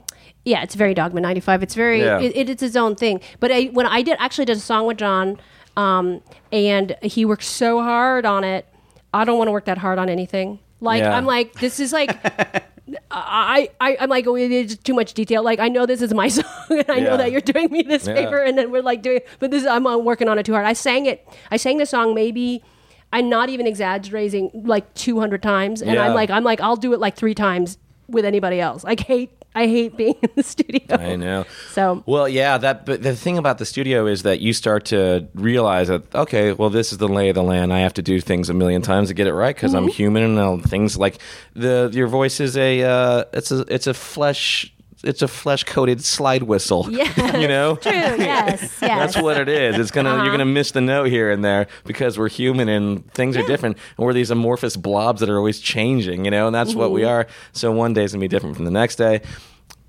[0.45, 2.19] yeah it's very dogma 95 it's very Yeah.
[2.21, 4.97] it, it's its own thing but I, when i did actually did a song with
[4.99, 5.39] john
[5.77, 6.21] um
[6.53, 8.67] and he worked so hard on it
[9.13, 11.17] i don't want to work that hard on anything like Yeah.
[11.17, 12.11] i'm like this is like
[13.13, 15.45] I, I, I'm like, oh, it's too much detail.
[15.45, 18.05] Like, I know this is my song, and I know that you're doing me this
[18.07, 18.15] Yeah.
[18.15, 20.67] favor, and then we're like doing, but this, I'm uh, working on it too hard.
[20.67, 22.65] I sang it, I sang the song maybe,
[23.13, 26.05] I'm not even exaggerating, like 200 times, and Yeah.
[26.05, 27.79] I'm like, I'm like, I'll do it like three times
[28.09, 28.85] with anybody else.
[28.85, 30.83] I hate, I hate being in the studio.
[30.91, 31.45] I know.
[31.73, 32.87] So Well, yeah, that.
[32.87, 36.71] But the thing about the studio is that you start to realize that okay, well,
[36.71, 37.73] this is the lay of the land.
[37.73, 39.91] I have to do things a million times to get it right because I'm Mm-hmm.
[39.93, 41.19] human, and all things like
[41.55, 44.73] the your voice is a uh, it's a it's a flesh
[45.03, 46.87] it's a flesh coated slide whistle.
[46.91, 47.37] Yeah.
[47.39, 47.77] you know.
[47.77, 48.79] true, yes, yes.
[48.81, 49.79] That's what it is.
[49.79, 50.23] It's gonna Uh-huh.
[50.25, 53.77] you're gonna miss the note here and there because we're human and things are different
[53.97, 57.01] and we're these amorphous blobs that are always changing, you know, and that's what we
[57.03, 57.11] Mm-hmm.
[57.11, 57.27] are.
[57.53, 59.23] So one day's gonna be different from the next day.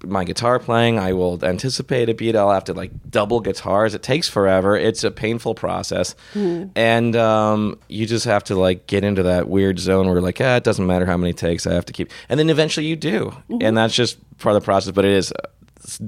[0.04, 2.36] My guitar playing, I will anticipate a beat.
[2.36, 3.94] I'll have to like double guitars.
[3.94, 4.76] It takes forever.
[4.76, 6.70] It's a painful process, Mm-hmm.
[6.76, 10.56] and um, you just have to like get into that weird zone where like, ah,
[10.56, 13.32] it doesn't matter how many takes I have to keep, and then eventually you do,
[13.50, 13.58] Mm-hmm.
[13.62, 14.92] and that's just part of the process.
[14.94, 15.34] But it is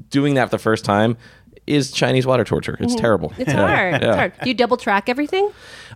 [0.09, 1.17] doing that for the first time
[1.66, 2.76] is Chinese water torture.
[2.80, 3.30] It's terrible.
[3.30, 3.41] Mm-hmm.
[3.43, 3.68] It's Yeah.
[3.68, 3.93] hard.
[4.03, 4.34] It's hard.
[4.43, 5.49] Do you double track everything?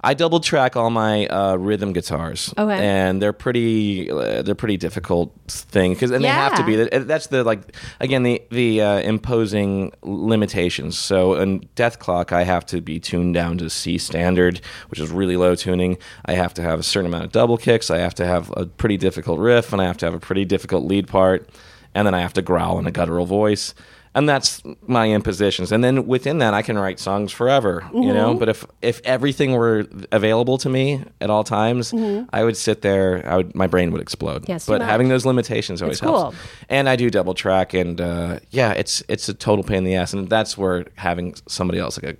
[0.03, 2.53] I double track all my uh, rhythm guitars.
[2.57, 2.77] Okay.
[2.77, 6.75] and they're pretty uh, they're pretty difficult thing because and they have to be.
[6.99, 10.97] That's the like again the the uh, imposing limitations.
[10.97, 15.35] So in Dethklok, I have to be tuned down to C standard, which is really
[15.37, 15.97] low tuning.
[16.25, 17.89] I have to have a certain amount of double kicks.
[17.89, 20.45] I have to have a pretty difficult riff, and I have to have a pretty
[20.45, 21.49] difficult lead part,
[21.95, 23.73] and then I have to growl in a guttural voice.
[24.17, 25.71] And that's my impositions.
[25.71, 28.31] And then within that, I can write songs forever, you know.
[28.31, 28.39] Mm-hmm.
[28.39, 31.93] But if if everything were available to me at all times,
[32.31, 33.23] I would sit there.
[33.29, 34.41] I would my brain would explode.
[34.41, 34.51] Mm-hmm.
[34.53, 36.17] Yes, but having those limitations always cool.
[36.17, 36.37] helps.
[36.67, 39.93] And I do double track, and uh, yeah, it's it's a total pain in the
[39.93, 40.13] ass.
[40.13, 42.17] And that's where having somebody else like a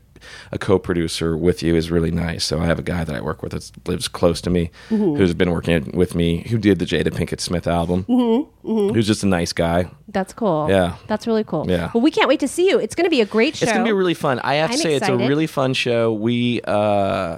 [0.51, 2.43] a co-producer with you is really nice.
[2.45, 5.15] So I have a guy that I work with that lives close to me, Mm-hmm.
[5.15, 8.93] who's been working with me, who did the Jada Pinkett Smith album, Mm-hmm.
[8.93, 9.89] who's just a nice guy.
[10.09, 10.67] That's cool.
[10.69, 10.95] Yeah.
[11.07, 11.65] That's really cool.
[11.69, 11.91] Yeah.
[11.93, 12.79] Well, we can't wait to see you.
[12.79, 13.63] It's going to be a great show.
[13.63, 14.39] It's gonna be really fun.
[14.39, 16.13] I have to I'm say, it's a really fun show.
[16.13, 17.37] We, uh,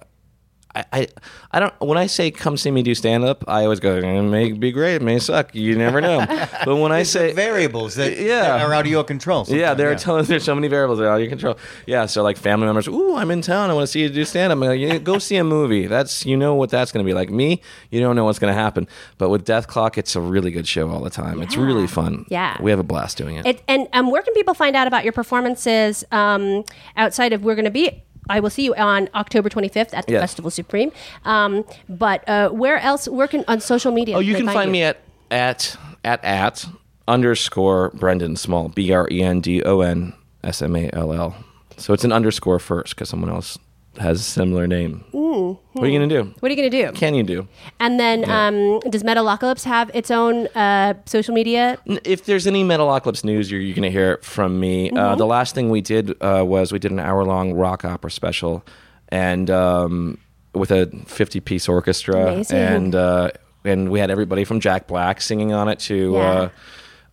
[0.76, 1.07] I, I,
[1.51, 1.74] I don't.
[1.82, 3.97] When I say come see me do stand up, I always go.
[3.97, 4.95] It may be great.
[4.95, 5.55] It may suck.
[5.55, 6.20] You never know.
[6.65, 8.43] but when I say variables that, Yeah.
[8.43, 9.45] that are out of your control.
[9.47, 11.57] yeah, sometimes, there are tons, there's so many variables that are out of your control.
[11.88, 13.72] Yeah, so like family members, ooh, I'm in town.
[13.72, 14.59] I want to see you do stand up.
[14.59, 15.88] Like, go see a movie.
[15.88, 17.32] That's you know what that's going to be like.
[17.32, 18.88] Me, you don't know what's going to happen.
[19.17, 21.41] But with Dethklok, it's a really good show all the time.
[21.41, 22.26] It's really fun.
[22.30, 22.61] Yeah.
[22.61, 23.45] we have a blast doing it.
[23.47, 26.63] It, and um, where can people find out about your performances um,
[26.95, 28.03] outside of we're going to be?
[28.30, 30.21] I will see you on October 25th at the Yes.
[30.21, 30.91] Festival Supreme.
[31.25, 33.07] Um, but uh, where else?
[33.07, 34.15] Where can on social media?
[34.15, 34.97] Oh, you can find me at
[35.32, 36.65] at at at
[37.07, 40.13] underscore Brendon Small B R E N D O N
[40.43, 41.36] S M A L L.
[41.77, 43.57] So it's an underscore first because someone else
[43.99, 45.03] has a similar name.
[45.11, 46.33] What are you gonna do?
[46.39, 46.91] What are you going to do?
[46.97, 47.47] Can you do?
[47.79, 51.77] and then um, does Metalocalypse have its own uh, social media?
[51.87, 54.89] N- If there's any Metalocalypse news, you're, you're going to hear it from me.
[54.91, 58.11] Uh, the last thing we did uh, was we did an hour long rock opera
[58.11, 58.65] special,
[59.09, 60.17] and um,
[60.53, 62.57] with a 50 piece orchestra, Amazing.
[62.57, 63.31] and uh,
[63.63, 66.49] and we had everybody from Jack Black singing on it to Yeah.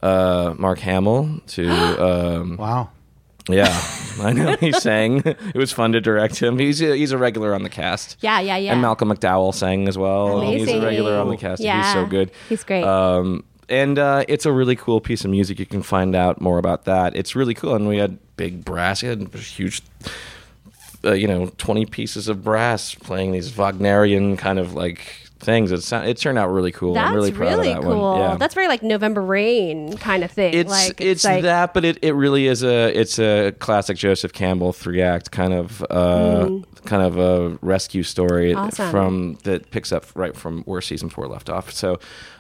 [0.03, 1.69] uh, uh, Mark Hamill to
[2.41, 2.91] um, Wow.
[3.49, 3.69] Yeah,
[4.21, 5.19] I know he sang.
[5.25, 6.59] It was fun to direct him.
[6.59, 8.17] He's a, he's a regular on the cast.
[8.21, 8.73] Yeah, yeah, yeah.
[8.73, 10.39] And Malcolm McDowell sang as well.
[10.39, 10.67] Amazing.
[10.69, 11.63] He's a regular on the cast.
[11.63, 12.31] Yeah, He's so good.
[12.49, 12.83] he's great.
[12.85, 15.59] Um, and uh, it's a really cool piece of music.
[15.59, 17.15] You can find out more about that.
[17.17, 17.75] It's really cool.
[17.75, 19.03] And we had big brass.
[19.03, 19.83] We had huge,
[21.05, 25.71] uh, you know, twenty pieces of brass playing these Wagnerian kind of like things.
[25.73, 26.95] It, sound- it turned out really cool.
[26.95, 28.01] That's I'm really proud really of that cool.
[28.01, 28.21] one.
[28.21, 28.37] Yeah.
[28.37, 30.55] That's very like November Rain kind of thing.
[30.55, 34.33] it's like it's, like, that, but it, it really is a it's a classic Joseph
[34.33, 36.49] Campbell three act kind of uh,
[36.85, 38.57] kind of a rescue story Mm.
[38.57, 38.91] Awesome.
[38.91, 41.71] from that picks up right from where season four left off.
[41.73, 41.99] So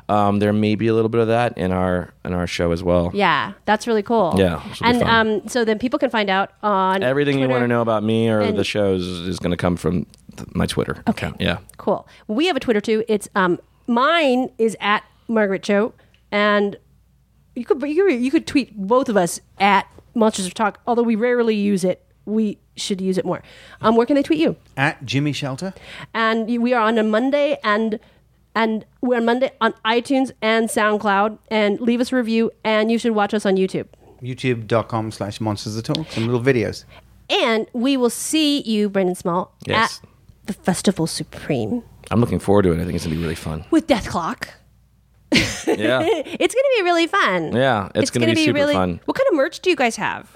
[0.08, 2.82] um, there may be a little bit of that in our in our show as
[2.82, 3.10] well.
[3.12, 4.34] Yeah, that's really cool.
[4.36, 5.02] Yeah, this will be and
[5.42, 8.28] um, so then people can find out on Everything you want to know about me
[8.28, 10.06] or the shows is going to come from
[10.54, 11.02] my Twitter.
[11.08, 11.26] Okay.
[11.26, 11.40] account.
[11.40, 11.58] Yeah.
[11.76, 12.06] Cool.
[12.28, 13.04] We have a Twitter too.
[13.08, 15.92] It's um, mine is at Margaret Cho,
[16.30, 16.76] and
[17.54, 20.80] you could you could, you could tweet both of us at Monsters of Talk.
[20.86, 23.42] Although we rarely use it, we should use it more.
[23.80, 24.56] Um, where can they tweet you?
[24.76, 25.72] At Jimmy Shelter.
[26.14, 27.98] and we are on a Monday and
[28.54, 32.98] and we're on Monday on iTunes and SoundCloud and leave us a review and you
[32.98, 33.86] should watch us on YouTube.
[34.22, 36.10] YouTube.com slash Monsters of Talk.
[36.10, 36.84] Some little videos.
[37.28, 40.00] And we will see you, Brendon Small, Yes.
[40.02, 40.08] at
[40.46, 42.80] the Festival Supreme I'm looking forward to it.
[42.80, 43.64] I think it's going to be really fun.
[43.70, 44.48] with Dethklok.
[45.66, 46.00] Yeah.
[46.38, 47.52] It's going to be really fun.
[47.52, 49.00] Yeah, it's gonna be super fun.
[49.04, 50.30] What kind of merch do you guys have?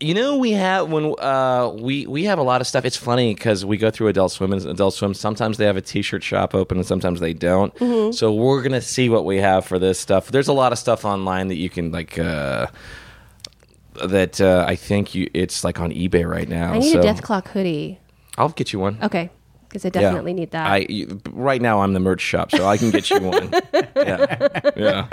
[0.00, 2.84] You know, we have when uh, we we have a lot of stuff.
[2.84, 5.14] It's funny because we go through Adult Swim and Adult Swim.
[5.14, 7.72] Sometimes they have a T-shirt shop open, and sometimes they don't.
[7.76, 8.12] Mm-hmm.
[8.12, 10.28] So we're gonna see what we have for this stuff.
[10.32, 12.18] There's a lot of stuff online that you can like.
[12.18, 12.66] Uh,
[14.04, 16.72] that uh, I think you it's like on eBay right now.
[16.72, 18.00] I need so a Death Clock hoodie.
[18.40, 18.98] I'll get you one.
[19.02, 19.30] Okay,
[19.68, 20.66] because I definitely need that.
[20.66, 23.50] I you- right now I'm the merch shop, so I can get you one.
[23.96, 25.06] yeah, yeah.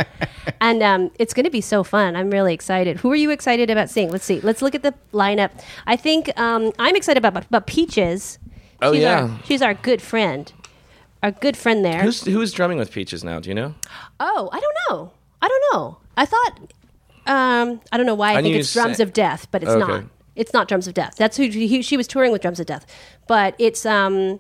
[0.62, 2.16] and um, it's going to be so fun.
[2.16, 2.98] I'm really excited.
[2.98, 4.10] Who are you excited about seeing?
[4.12, 4.40] Let's see.
[4.42, 5.52] Let's look at the lineup.
[5.86, 8.40] I think um, I'm excited about about Peaches.
[8.82, 9.22] Oh, she's yeah.
[9.24, 10.52] our, she's our good friend.
[11.24, 12.02] Our good friend there.
[12.04, 13.40] Who's who's drumming with Peaches now?
[13.40, 13.74] Do you know?
[14.20, 15.12] oh, I don't know.
[15.42, 15.98] I don't know.
[16.16, 16.60] I thought.
[17.26, 19.62] Um, I don't know why I, I think knew it's Drums said- of Death, but
[19.64, 19.86] it's Okay.
[19.86, 20.04] not.
[20.38, 21.16] It's not Drums of Death.
[21.18, 22.86] That's who he, she was touring with Drums of Death,
[23.28, 24.40] but it's um,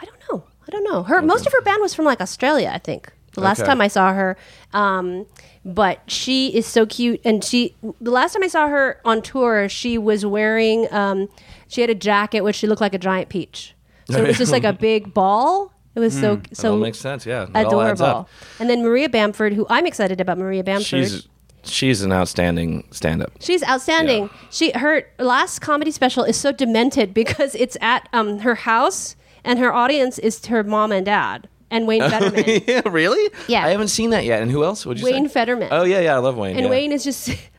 [0.00, 0.44] I don't know.
[0.66, 1.02] I don't know.
[1.04, 3.12] Her most of her band was from like Australia, I think.
[3.34, 3.68] The last Okay.
[3.68, 4.34] time I saw her,
[4.72, 5.26] um,
[5.62, 7.74] but she is so cute, and she.
[8.00, 10.90] The last time I saw her on tour, she was wearing.
[10.92, 11.28] Um,
[11.68, 13.74] she had a jacket which she looked like a giant peach.
[14.10, 15.72] So it was just like a big ball.
[15.94, 17.26] It was so That so all makes sense.
[17.26, 18.20] Yeah, It all adds adorable.
[18.20, 18.28] up.
[18.58, 20.86] And then Maria Bamford, who I'm excited about Maria Bamford.
[20.86, 21.28] She's
[21.66, 23.32] she's an outstanding stand-up.
[23.40, 24.24] She's outstanding.
[24.24, 24.38] Yeah.
[24.50, 29.58] She her last comedy special is so demented because it's at um, her house and
[29.58, 32.44] her audience is her mom and dad and Wayne Federman.
[32.66, 33.30] yeah, really?
[33.48, 33.64] Yeah.
[33.64, 34.42] I haven't seen that yet.
[34.42, 35.34] And who else would you Wayne say?
[35.34, 35.68] Federman.
[35.70, 36.56] Oh yeah, yeah, I love Wayne.
[36.56, 36.70] and yeah.
[36.70, 37.30] Wayne is just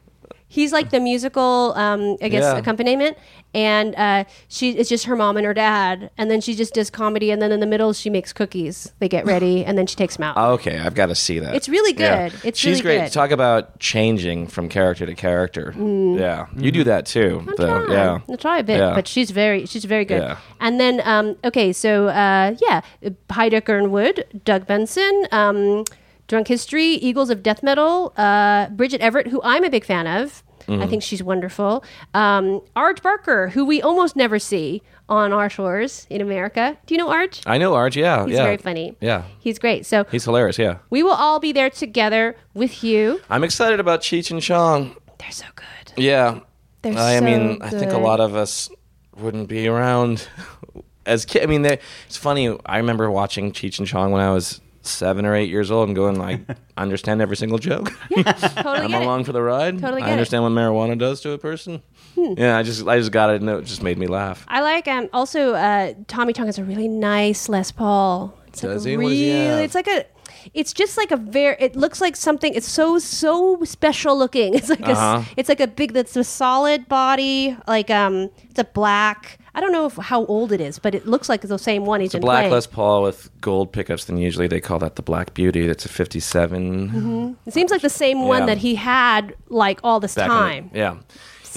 [0.58, 2.58] he's like the musical um, I guess Yeah.
[2.58, 3.16] accompaniment
[3.54, 6.90] and uh, she it's just her mom and her dad and then she just does
[6.90, 8.92] comedy and then in the middle she makes cookies.
[9.00, 10.38] They get ready and then she takes them out.
[10.56, 11.56] Okay, I've got to see that.
[11.56, 12.30] It's really Yeah.
[12.30, 12.40] good.
[12.44, 13.06] It's She's really great.
[13.06, 13.12] good.
[13.12, 13.22] Mm.
[13.22, 15.74] Talk about changing from character to character.
[15.78, 17.32] Yeah, you do that too.
[17.58, 17.86] Though.
[17.90, 18.94] Yeah, I'll try a bit, Yeah.
[18.96, 20.22] but she's very she's very good.
[20.22, 20.38] Yeah.
[20.60, 22.82] And then um, okay, so uh, yeah,
[23.30, 25.84] Heidecker and Wood, Doug Benson, um,
[26.28, 30.44] Drunk History, Eagles of Death Metal, uh, Bridget Everett, who I'm a big fan of.
[30.68, 30.82] Mm-hmm.
[30.82, 31.84] I think she's wonderful.
[32.14, 36.78] Um, Arj Barker, who we almost never see on our shores in America.
[36.86, 37.42] Do you know Arj?
[37.46, 37.96] I know Arj.
[37.96, 38.44] Yeah, He's yeah.
[38.44, 38.96] very funny.
[39.00, 39.86] Yeah, He's great.
[39.86, 40.58] So he's hilarious.
[40.60, 43.22] Yeah, we will all be there together with you.
[43.30, 44.96] I'm excited about Cheech and Chong.
[45.20, 45.66] They're so good.
[46.04, 46.40] Yeah,
[46.82, 48.70] They're I so mean, I think a lot of us
[49.16, 50.28] wouldn't be around
[51.06, 51.44] as kids.
[51.44, 52.56] I mean, they, it's funny.
[52.66, 55.96] I remember watching Cheech and Chong when I was seven or eight years old and
[55.96, 57.92] going like, I understand every single joke.
[58.10, 58.24] Totally
[58.66, 59.26] I'm get along it.
[59.26, 59.80] for the ride.
[59.80, 60.14] Totally get I it.
[60.14, 61.82] understand what marijuana does to a person.
[62.16, 64.44] Yeah, I just I just got it and it just made me laugh.
[64.48, 68.34] I like um also uh Tommy Chong has a really nice Les Paul.
[68.48, 68.94] It's Does like he?
[68.96, 69.60] a What does he really have?
[69.60, 70.06] it's like a
[70.54, 74.54] it's just like a very it looks like something it's so so special looking.
[74.58, 75.20] It's like a Uh-huh.
[75.20, 79.60] s- it's like a big that's a solid body like um it's a black I
[79.60, 82.10] don't know if, how old it is, but it looks like the same one he's
[82.10, 82.54] It's a black playing.
[82.54, 84.06] Les Paul with gold pickups.
[84.06, 85.66] Then usually they call that the Black Beauty.
[85.66, 86.90] That's a 57.
[86.90, 87.34] Mm-hmm.
[87.48, 90.36] It seems like the same one that he had like all this back in the-
[90.38, 90.72] time.
[90.76, 90.98] yeah.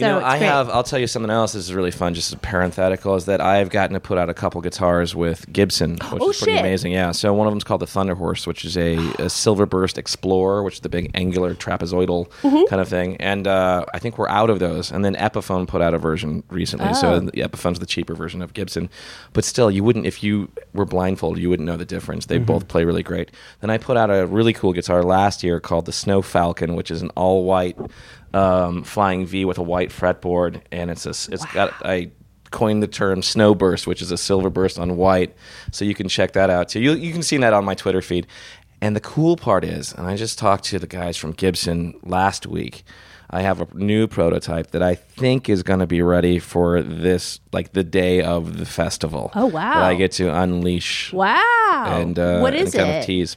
[0.00, 0.46] So you know, I great.
[0.48, 0.68] have.
[0.70, 1.52] I'll tell you something else.
[1.52, 2.14] This is really fun.
[2.14, 5.92] Just a parenthetical is that I've gotten to put out a couple guitars with Gibson,
[6.10, 6.60] which Oh, is pretty shit.
[6.60, 6.92] amazing.
[6.92, 7.12] Yeah.
[7.12, 10.62] So one of them's called the Thunder Horse, which is a, a Silver Burst Explorer,
[10.62, 12.64] which is the big angular trapezoidal Mm-hmm.
[12.68, 13.16] kind of thing.
[13.18, 14.90] And uh, I think we're out of those.
[14.90, 16.88] And then Epiphone put out a version recently.
[16.90, 16.94] Oh.
[16.94, 18.88] So the Epiphone's the cheaper version of Gibson,
[19.32, 22.26] but still, you wouldn't if you were blindfolded, you wouldn't know the difference.
[22.26, 23.30] They both play really great.
[23.60, 26.90] Then I put out a really cool guitar last year called the Snow Falcon, which
[26.90, 27.76] is an all white
[28.34, 32.10] um, Flying V with a white fretboard, and it's a it's got I
[32.50, 35.34] coined the term snow burst, which is a silver burst on white.
[35.72, 36.80] So you can check that out too.
[36.80, 38.26] You you can see that on my Twitter feed.
[38.82, 42.46] And the cool part is, and I just talked to the guys from Gibson last
[42.46, 42.82] week.
[43.32, 47.38] I have a new prototype that I think is going to be ready for this,
[47.52, 49.30] like the day of the festival.
[49.36, 49.74] Oh, wow.
[49.74, 51.84] That I get to unleash Wow.
[52.00, 52.98] and uh, what is and kind it?
[53.00, 53.36] of tease.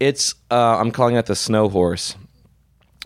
[0.00, 2.16] It's uh, I'm calling it the Snow Horse,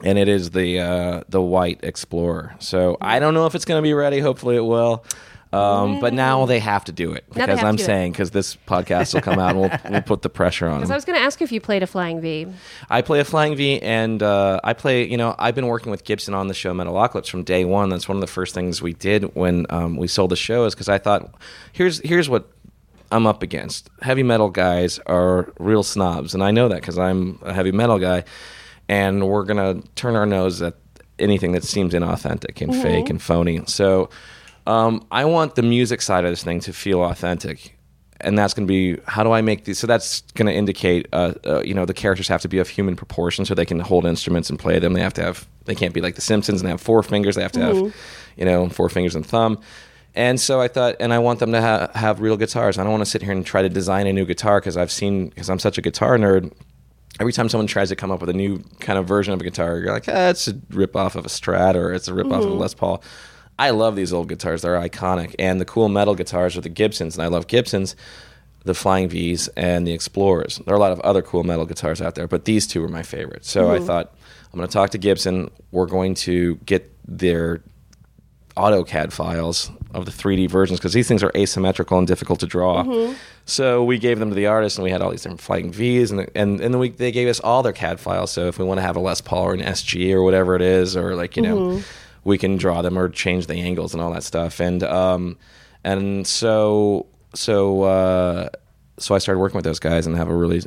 [0.02, 2.54] and it is the uh, the White Explorer.
[2.58, 4.20] So I don't know if it's going to be ready.
[4.20, 5.04] Hopefully it will.
[5.52, 7.86] Um, But now they have to do it because I'm to do it.
[7.86, 10.90] saying because this podcast will come out and we'll, we'll put the pressure on Because.
[10.90, 12.48] I was going to ask if you played a flying V.
[12.90, 15.06] I play a flying V, and uh, I play.
[15.08, 17.88] You know, I've been working with Gibson on the show Metalocalypse from day one.
[17.88, 20.74] That's one of the first things we did when um, we sold the show, is
[20.74, 21.32] because I thought,
[21.72, 22.50] here's here's what
[23.12, 23.90] I'm up against.
[24.02, 28.00] Heavy metal guys are real snobs, and I know that because I'm a heavy metal
[28.00, 28.24] guy,
[28.88, 30.74] and we're gonna turn our nose at
[31.18, 33.60] anything that seems inauthentic and fake and phony.
[33.66, 34.10] So.
[34.66, 37.76] Um, I want the music side of this thing to feel authentic
[38.24, 39.78] and that's going to be how do I make these?
[39.78, 42.68] So that's going to indicate, uh, uh, you know, the characters have to be of
[42.68, 44.94] human proportion, so they can hold instruments and play them.
[44.94, 47.36] They have to have, they can't be like the Simpsons and have four fingers.
[47.36, 47.94] They have to have,
[48.36, 49.60] you know, four fingers and thumb.
[50.14, 52.78] And so I thought, and I want them to ha- have real guitars.
[52.78, 54.92] I don't want to sit here and try to design a new guitar because I've
[54.92, 56.52] seen, because I'm such a guitar nerd.
[57.20, 59.44] Every time someone tries to come up with a new kind of version of a
[59.44, 62.26] guitar, you're like, ah, it's a rip off of a Strat or it's a rip
[62.26, 63.02] off of a Les Paul.
[63.58, 65.34] I love these old guitars; they're iconic.
[65.38, 67.94] And the cool metal guitars are the Gibsons, and I love Gibsons,
[68.64, 70.58] the Flying V's, and the Explorers.
[70.64, 72.88] There are a lot of other cool metal guitars out there, but these two were
[72.88, 73.44] my favorite.
[73.44, 74.12] So I thought
[74.52, 75.50] I'm going to talk to Gibson.
[75.70, 77.60] We're going to get their
[78.56, 82.84] AutoCAD files of the 3D versions because these things are asymmetrical and difficult to draw.
[83.46, 86.10] So we gave them to the artist, and we had all these different Flying V's,
[86.10, 88.30] and and and then we, they gave us all their CAD files.
[88.32, 90.62] So if we want to have a Les Paul or an SG or whatever it
[90.62, 91.82] is, or like you know,
[92.24, 94.60] we can draw them or change the angles and all that stuff.
[94.60, 95.36] And um,
[95.84, 98.48] and so so uh,
[98.98, 100.62] so I started working with those guys and have a really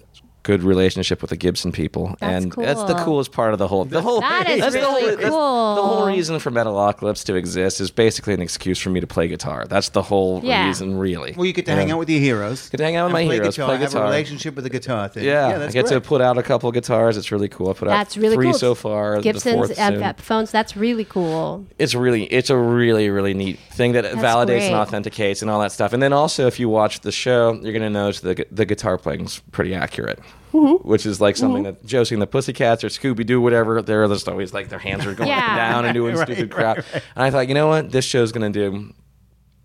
[0.48, 3.84] good relationship with the Gibson people, That's and that's the coolest part of the whole.
[3.84, 5.76] The whole That is that's the really whole, that's cool.
[5.76, 9.28] The whole reason for Metalocalypse to exist is basically an excuse for me to play
[9.28, 9.66] guitar.
[9.68, 10.68] That's the whole Yeah.
[10.68, 11.34] reason, really.
[11.36, 12.70] Well, you get to hang out with your heroes.
[12.70, 14.04] Get to hang out with and my play heroes, Guitar, play Have a guitar.
[14.06, 15.26] relationship with the guitar thing.
[15.26, 17.18] Yeah, that's I get to put out a couple of guitars.
[17.18, 17.70] It's really cool.
[17.70, 18.54] I put out That's really three cool.
[18.54, 19.18] so far.
[19.18, 20.14] the Gibson's fourth soon.
[20.18, 20.52] phones.
[20.52, 21.66] That's really cool.
[21.78, 24.64] it's really it's a really really neat thing that validates great.
[24.72, 25.91] and authenticates and all that stuff.
[25.93, 28.98] And then also, if you watch the show, you're going to notice the the guitar
[28.98, 30.20] playing's pretty accurate,
[30.54, 30.88] Mm-hmm.
[30.88, 33.82] which is like something that Josie and the Pussycats or Scooby Doo, whatever.
[33.82, 36.78] They're just always like their hands are going up and down and doing stupid crap.
[36.94, 38.94] And I thought, you know what, this show's going to do.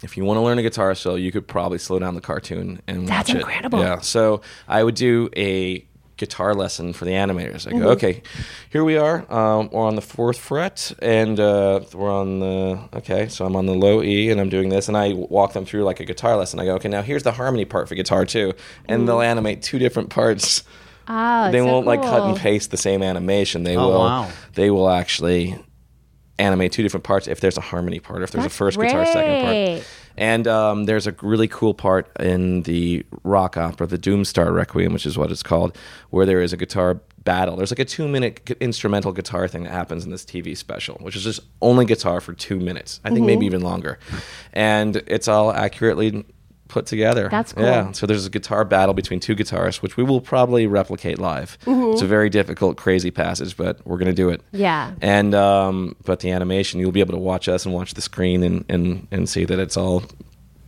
[0.02, 2.82] If you want to learn a guitar solo, you could probably slow down the cartoon
[2.88, 3.40] and That's watch it.
[3.40, 3.78] incredible.
[3.78, 4.00] Yeah.
[4.00, 5.86] So I would do a
[6.22, 7.66] guitar lesson for the animators.
[7.66, 7.86] I go, Mm-hmm.
[7.98, 8.22] okay,
[8.70, 9.16] here we are.
[9.32, 13.28] Um, we're on the fourth fret, and uh, we're on the okay.
[13.28, 15.84] So I'm on the low E, and I'm doing this, and I walk them through
[15.84, 16.60] like a guitar lesson.
[16.60, 18.52] I go, okay, now here's the harmony part for guitar too,
[18.86, 20.62] and they'll animate two different parts.
[21.08, 23.64] Ah, they won't like cut and paste the same animation.
[23.64, 23.98] They Oh, will.
[24.00, 24.28] wow.
[24.54, 25.56] They will actually
[26.38, 28.78] animate two different parts if there's a harmony part, or if there's That's a first
[28.80, 29.86] guitar, second part.
[30.16, 35.06] And um, there's a really cool part in the rock opera, the Doomstar Requiem, which
[35.06, 35.76] is what it's called,
[36.10, 37.56] where there is a guitar battle.
[37.56, 41.14] There's like a two minute instrumental guitar thing that happens in this TV special, which
[41.16, 43.00] is just only guitar for two minutes.
[43.04, 43.26] I think Mm-hmm.
[43.26, 43.98] maybe even longer.
[44.52, 46.24] And it's all accurately
[46.72, 47.28] put together.
[47.30, 47.64] That's cool.
[47.64, 47.92] Yeah.
[47.92, 51.58] So there's a guitar battle between two guitarists, which we will probably replicate live.
[51.66, 51.92] Mm-hmm.
[51.92, 54.40] It's a very difficult, crazy passage, but we're going to do it.
[54.52, 54.94] Yeah.
[55.02, 58.42] And um, but the animation, you'll be able to watch us and watch the screen
[58.42, 60.02] and, and, and see that it's all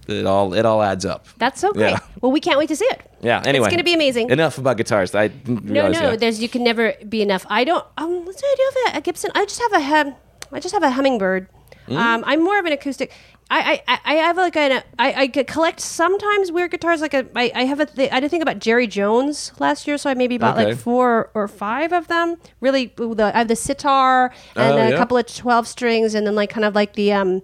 [0.07, 1.27] it all it all adds up.
[1.39, 1.93] That's so great.
[1.93, 1.99] Yeah.
[2.21, 3.11] Well, we can't wait to see it.
[3.23, 3.43] Yeah.
[3.45, 4.29] Anyway, it's going to be amazing.
[4.31, 5.15] Enough about guitars.
[5.15, 7.47] I No, no, there's you can never be enough.
[7.49, 7.85] I don't.
[7.97, 9.31] Um, what do I do have a, a Gibson?
[9.35, 10.15] I just have a hum,
[10.53, 11.49] I just have a hummingbird.
[11.89, 11.97] Mm.
[11.97, 13.13] Um, I'm more of an acoustic.
[13.51, 17.53] I, I, I have like an I, I collect sometimes weird guitars like a I,
[17.55, 20.39] I have a th- I did think about Jerry Jones last year so I maybe
[20.39, 20.71] bought Okay.
[20.71, 24.91] like four or five of them really the, I have the sitar and Oh, a
[24.91, 24.97] yeah.
[24.97, 27.43] couple of twelve strings and then like kind of like the um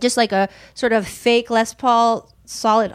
[0.00, 2.92] just like a sort of fake Les Paul solid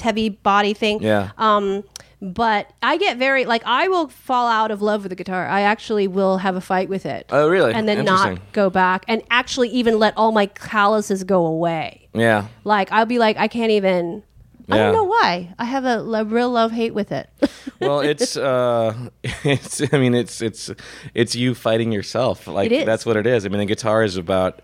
[0.00, 1.30] heavy body thing Yeah.
[1.38, 1.84] um,
[2.22, 5.46] but I get very like I will fall out of love with the guitar.
[5.46, 7.26] I actually will have a fight with it.
[7.30, 7.72] Oh, really?
[7.72, 8.46] And then not Interesting.
[8.52, 12.08] go back, and actually even let all my calluses go away.
[12.12, 12.48] yeah.
[12.64, 14.22] Like I'll be like, I can't even.
[14.68, 14.84] I Yeah.
[14.84, 15.52] don't know why.
[15.58, 17.28] I have a, a real love hate with it.
[17.80, 18.94] Well, it's uh,
[19.42, 19.80] it's.
[19.92, 20.70] I mean, it's it's
[21.14, 22.46] it's you fighting yourself.
[22.46, 22.84] Like It is.
[22.84, 23.46] that's what it is.
[23.46, 24.60] I mean, the guitar is about.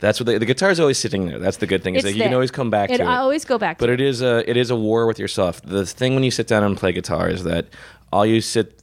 [0.00, 1.38] That's what the, the guitar is always sitting there.
[1.38, 3.06] That's the good thing is that you can always come back It- to it.
[3.06, 3.86] I always go back to it.
[3.86, 4.00] But it.
[4.00, 5.60] it is a it is a war with yourself.
[5.62, 7.66] The thing when you sit down and play guitar is that
[8.12, 8.82] all you sit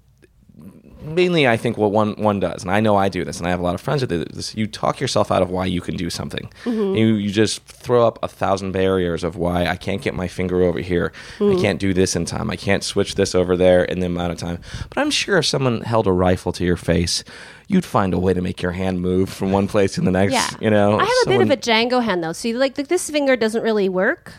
[1.08, 3.50] mainly I think what one one does, and I know I do this, and I
[3.50, 4.56] have a lot of friends that do this.
[4.56, 6.50] You talk yourself out of why you can do something.
[6.64, 6.96] Mm-hmm.
[6.96, 10.62] You you just throw up a thousand barriers of why I can't get my finger
[10.62, 11.12] over here.
[11.38, 11.58] Mm-hmm.
[11.58, 12.50] I can't do this in time.
[12.50, 14.60] I can't switch this over there in the amount of time.
[14.90, 17.24] But I'm sure if someone held a rifle to your face,
[17.68, 20.34] you'd find a way to make your hand move from one place to the next.
[20.34, 20.50] Yeah.
[20.60, 22.34] You know, I have a bit of a Django hand though.
[22.34, 24.34] See, like th- this finger doesn't really work.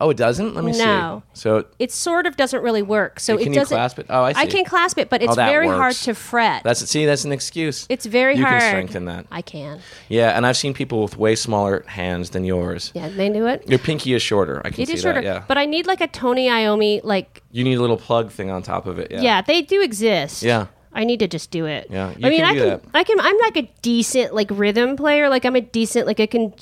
[0.00, 0.54] Oh, it doesn't.
[0.56, 1.22] Let me No.
[1.34, 1.40] see.
[1.42, 3.20] So It sort of doesn't really work.
[3.20, 3.76] So Can it you doesn't.
[3.76, 4.06] clasp it?
[4.10, 4.46] Oh, I see.
[4.48, 6.64] can clasp it, but it's Oh, very hard to fret.
[6.64, 7.86] that's see, that's an excuse.
[7.88, 8.54] it's very you hard.
[8.54, 9.26] You can strengthen that.
[9.30, 9.78] I can.
[10.08, 12.90] Yeah, and I've seen people with way smaller hands than yours.
[12.94, 13.68] Yeah, they do it.
[13.68, 14.60] Your pinky is shorter.
[14.64, 15.24] I can It see is shorter, that.
[15.26, 17.00] Yeah, but I need like a Tony Iommi.
[17.04, 19.12] Like, you need a little plug thing on top of it.
[19.12, 19.20] Yeah.
[19.22, 20.42] yeah, they do exist.
[20.42, 20.66] Yeah.
[20.96, 21.88] I need to just do it.
[21.90, 22.68] Yeah, I you mean, can I do can.
[22.68, 22.82] that.
[22.94, 23.18] I can.
[23.18, 25.28] I'm like a decent like rhythm player.
[25.28, 26.06] Like I'm a decent.
[26.06, 26.52] Like I can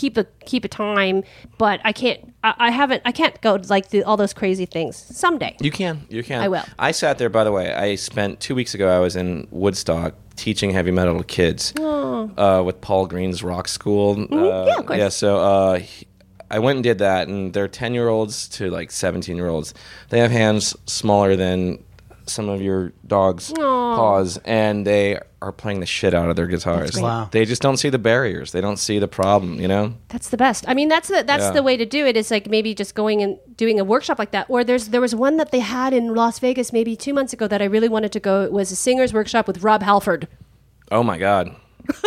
[0.00, 1.22] keep a keep a time,
[1.58, 2.20] but I can't.
[2.42, 3.02] I, I haven't.
[3.04, 4.96] I can't go like the, all those crazy things.
[4.96, 5.56] Someday.
[5.60, 6.06] You can.
[6.08, 6.40] You can.
[6.42, 6.64] I will.
[6.78, 7.28] I sat there.
[7.28, 8.88] By the way, I spent two weeks ago.
[8.88, 14.12] I was in Woodstock teaching heavy metal to kids uh, with Paul Green's Rock School.
[14.12, 14.68] Uh, Mm-hmm.
[14.68, 14.98] yeah, of course.
[14.98, 15.08] Yeah.
[15.10, 16.06] So uh, he-
[16.52, 19.74] I went and did that, and they're ten year olds to like seventeen year olds.
[20.08, 21.78] They have hands smaller than
[22.30, 27.00] some of your dog's paws, and they are playing the shit out of their guitars.
[27.00, 27.28] Wow.
[27.30, 28.52] They just don't see the barriers.
[28.52, 29.58] They don't see the problem.
[29.60, 29.94] You know.
[30.08, 30.64] That's the best.
[30.68, 31.50] I mean, that's the that's Yeah.
[31.52, 32.16] the way to do it.
[32.16, 34.46] Is like maybe just going and doing a workshop like that.
[34.48, 37.46] Or there's there was one that they had in Las Vegas maybe two months ago
[37.48, 38.42] that I really wanted to go.
[38.42, 40.28] It was a singers workshop with Rob Halford.
[40.90, 41.54] Oh my God.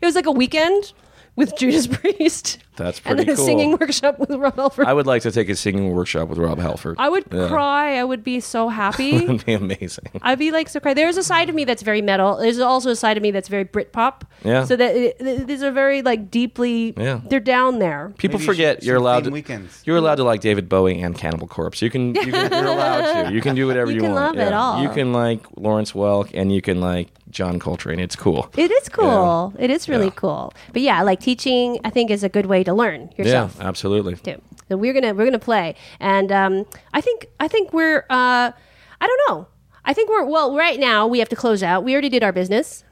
[0.00, 0.92] It was like a weekend
[1.38, 2.58] with Judas Priest.
[2.76, 3.44] That's and pretty then cool.
[3.44, 4.86] a singing workshop with Rob Halford.
[4.86, 6.94] I would like to take a singing workshop with Rob Halford.
[6.98, 7.48] I would Yeah.
[7.48, 7.96] cry.
[7.98, 9.18] I would be so happy.
[9.26, 10.04] That'd be amazing.
[10.22, 10.94] I'd be like so cry.
[10.94, 12.36] There's a side of me that's very metal.
[12.36, 14.22] There's also a side of me that's very Britpop.
[14.44, 14.64] Yeah.
[14.64, 16.94] So that it, th- these are very like deeply.
[16.96, 17.20] Yeah.
[17.24, 18.12] They're down there.
[18.18, 19.34] People Maybe you forget should- you're some allowed theme to.
[19.34, 19.82] weekends.
[19.84, 21.82] You're allowed to like David Bowie and Cannibal Corpse.
[21.82, 22.14] You can.
[22.14, 23.32] You can you're allowed to.
[23.38, 24.36] You can do whatever You you, can want.
[24.36, 24.82] love it all.
[24.82, 28.00] You can like Lawrence Welk and you can like John Coltrane.
[28.00, 28.50] It's cool.
[28.56, 29.52] It is cool.
[29.58, 30.12] It is really Yeah.
[30.16, 30.52] cool.
[30.72, 33.56] But yeah, like teaching, I think is a good way to learn yourself.
[33.58, 34.16] Yeah, absolutely.
[34.16, 34.40] too.
[34.68, 38.52] So we're gonna we're gonna play, and um, I think I think we're uh,
[39.00, 39.46] I don't know.
[39.84, 41.06] I think we're well right now.
[41.06, 41.84] We have to close out.
[41.84, 42.84] We already did our business.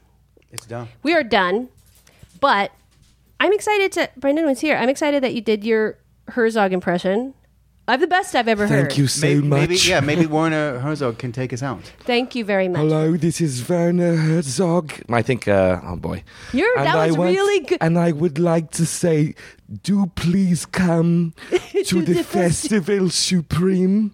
[0.51, 0.87] It's done.
[1.03, 1.69] We are done.
[2.39, 2.71] But
[3.39, 4.09] I'm excited to.
[4.17, 4.75] Brendon was here.
[4.77, 7.33] I'm excited that you did your Herzog impression.
[7.87, 8.87] I have the best I've ever heard.
[8.87, 9.59] Thank you so maybe, much.
[9.59, 11.85] maybe yeah, maybe Werner Herzog can take us out.
[12.01, 12.79] Thank you very much.
[12.81, 14.91] Hello, this is Werner Herzog.
[15.09, 15.47] I think.
[15.47, 16.23] Uh, oh boy.
[16.51, 17.77] You're, that I was want- really good.
[17.79, 19.35] And I would like to say,
[19.83, 21.33] do please come
[21.71, 24.11] to, To the, the Festival Supreme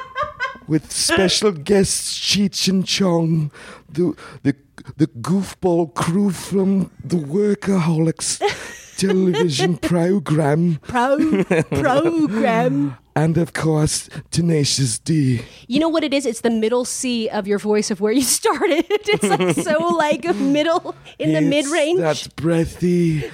[0.66, 3.50] with special guests Cheech and Chong,
[3.86, 4.56] the, the,
[4.96, 8.40] the goofball crew from the Workaholics
[8.96, 12.96] television program, Pro program.
[13.16, 15.42] and of course, Tenacious D.
[15.68, 16.26] You know what it is?
[16.26, 18.84] It's the middle C of your voice of where you started.
[18.90, 22.00] It's like so like middle in the It's mid range.
[22.00, 23.24] That's breathy,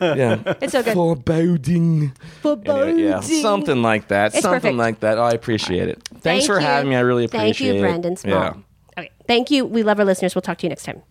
[0.00, 0.54] Yeah.
[0.60, 0.94] It's so good.
[0.94, 2.12] foreboding.
[2.44, 3.20] Anyway, yeah.
[3.20, 3.42] Foreboding.
[3.42, 4.34] Something like that.
[4.34, 4.76] It's Something perfect.
[4.78, 5.18] like that.
[5.18, 6.02] Oh, I appreciate it.
[6.08, 6.66] Thanks Thank for you.
[6.66, 6.96] having me.
[6.96, 7.80] I really appreciate Thank you, it.
[7.80, 8.32] Brendon Small.
[8.34, 8.54] Yeah.
[8.98, 9.10] Okay.
[9.26, 9.64] Thank you.
[9.66, 10.34] We love our listeners.
[10.34, 11.02] We'll talk to you next time.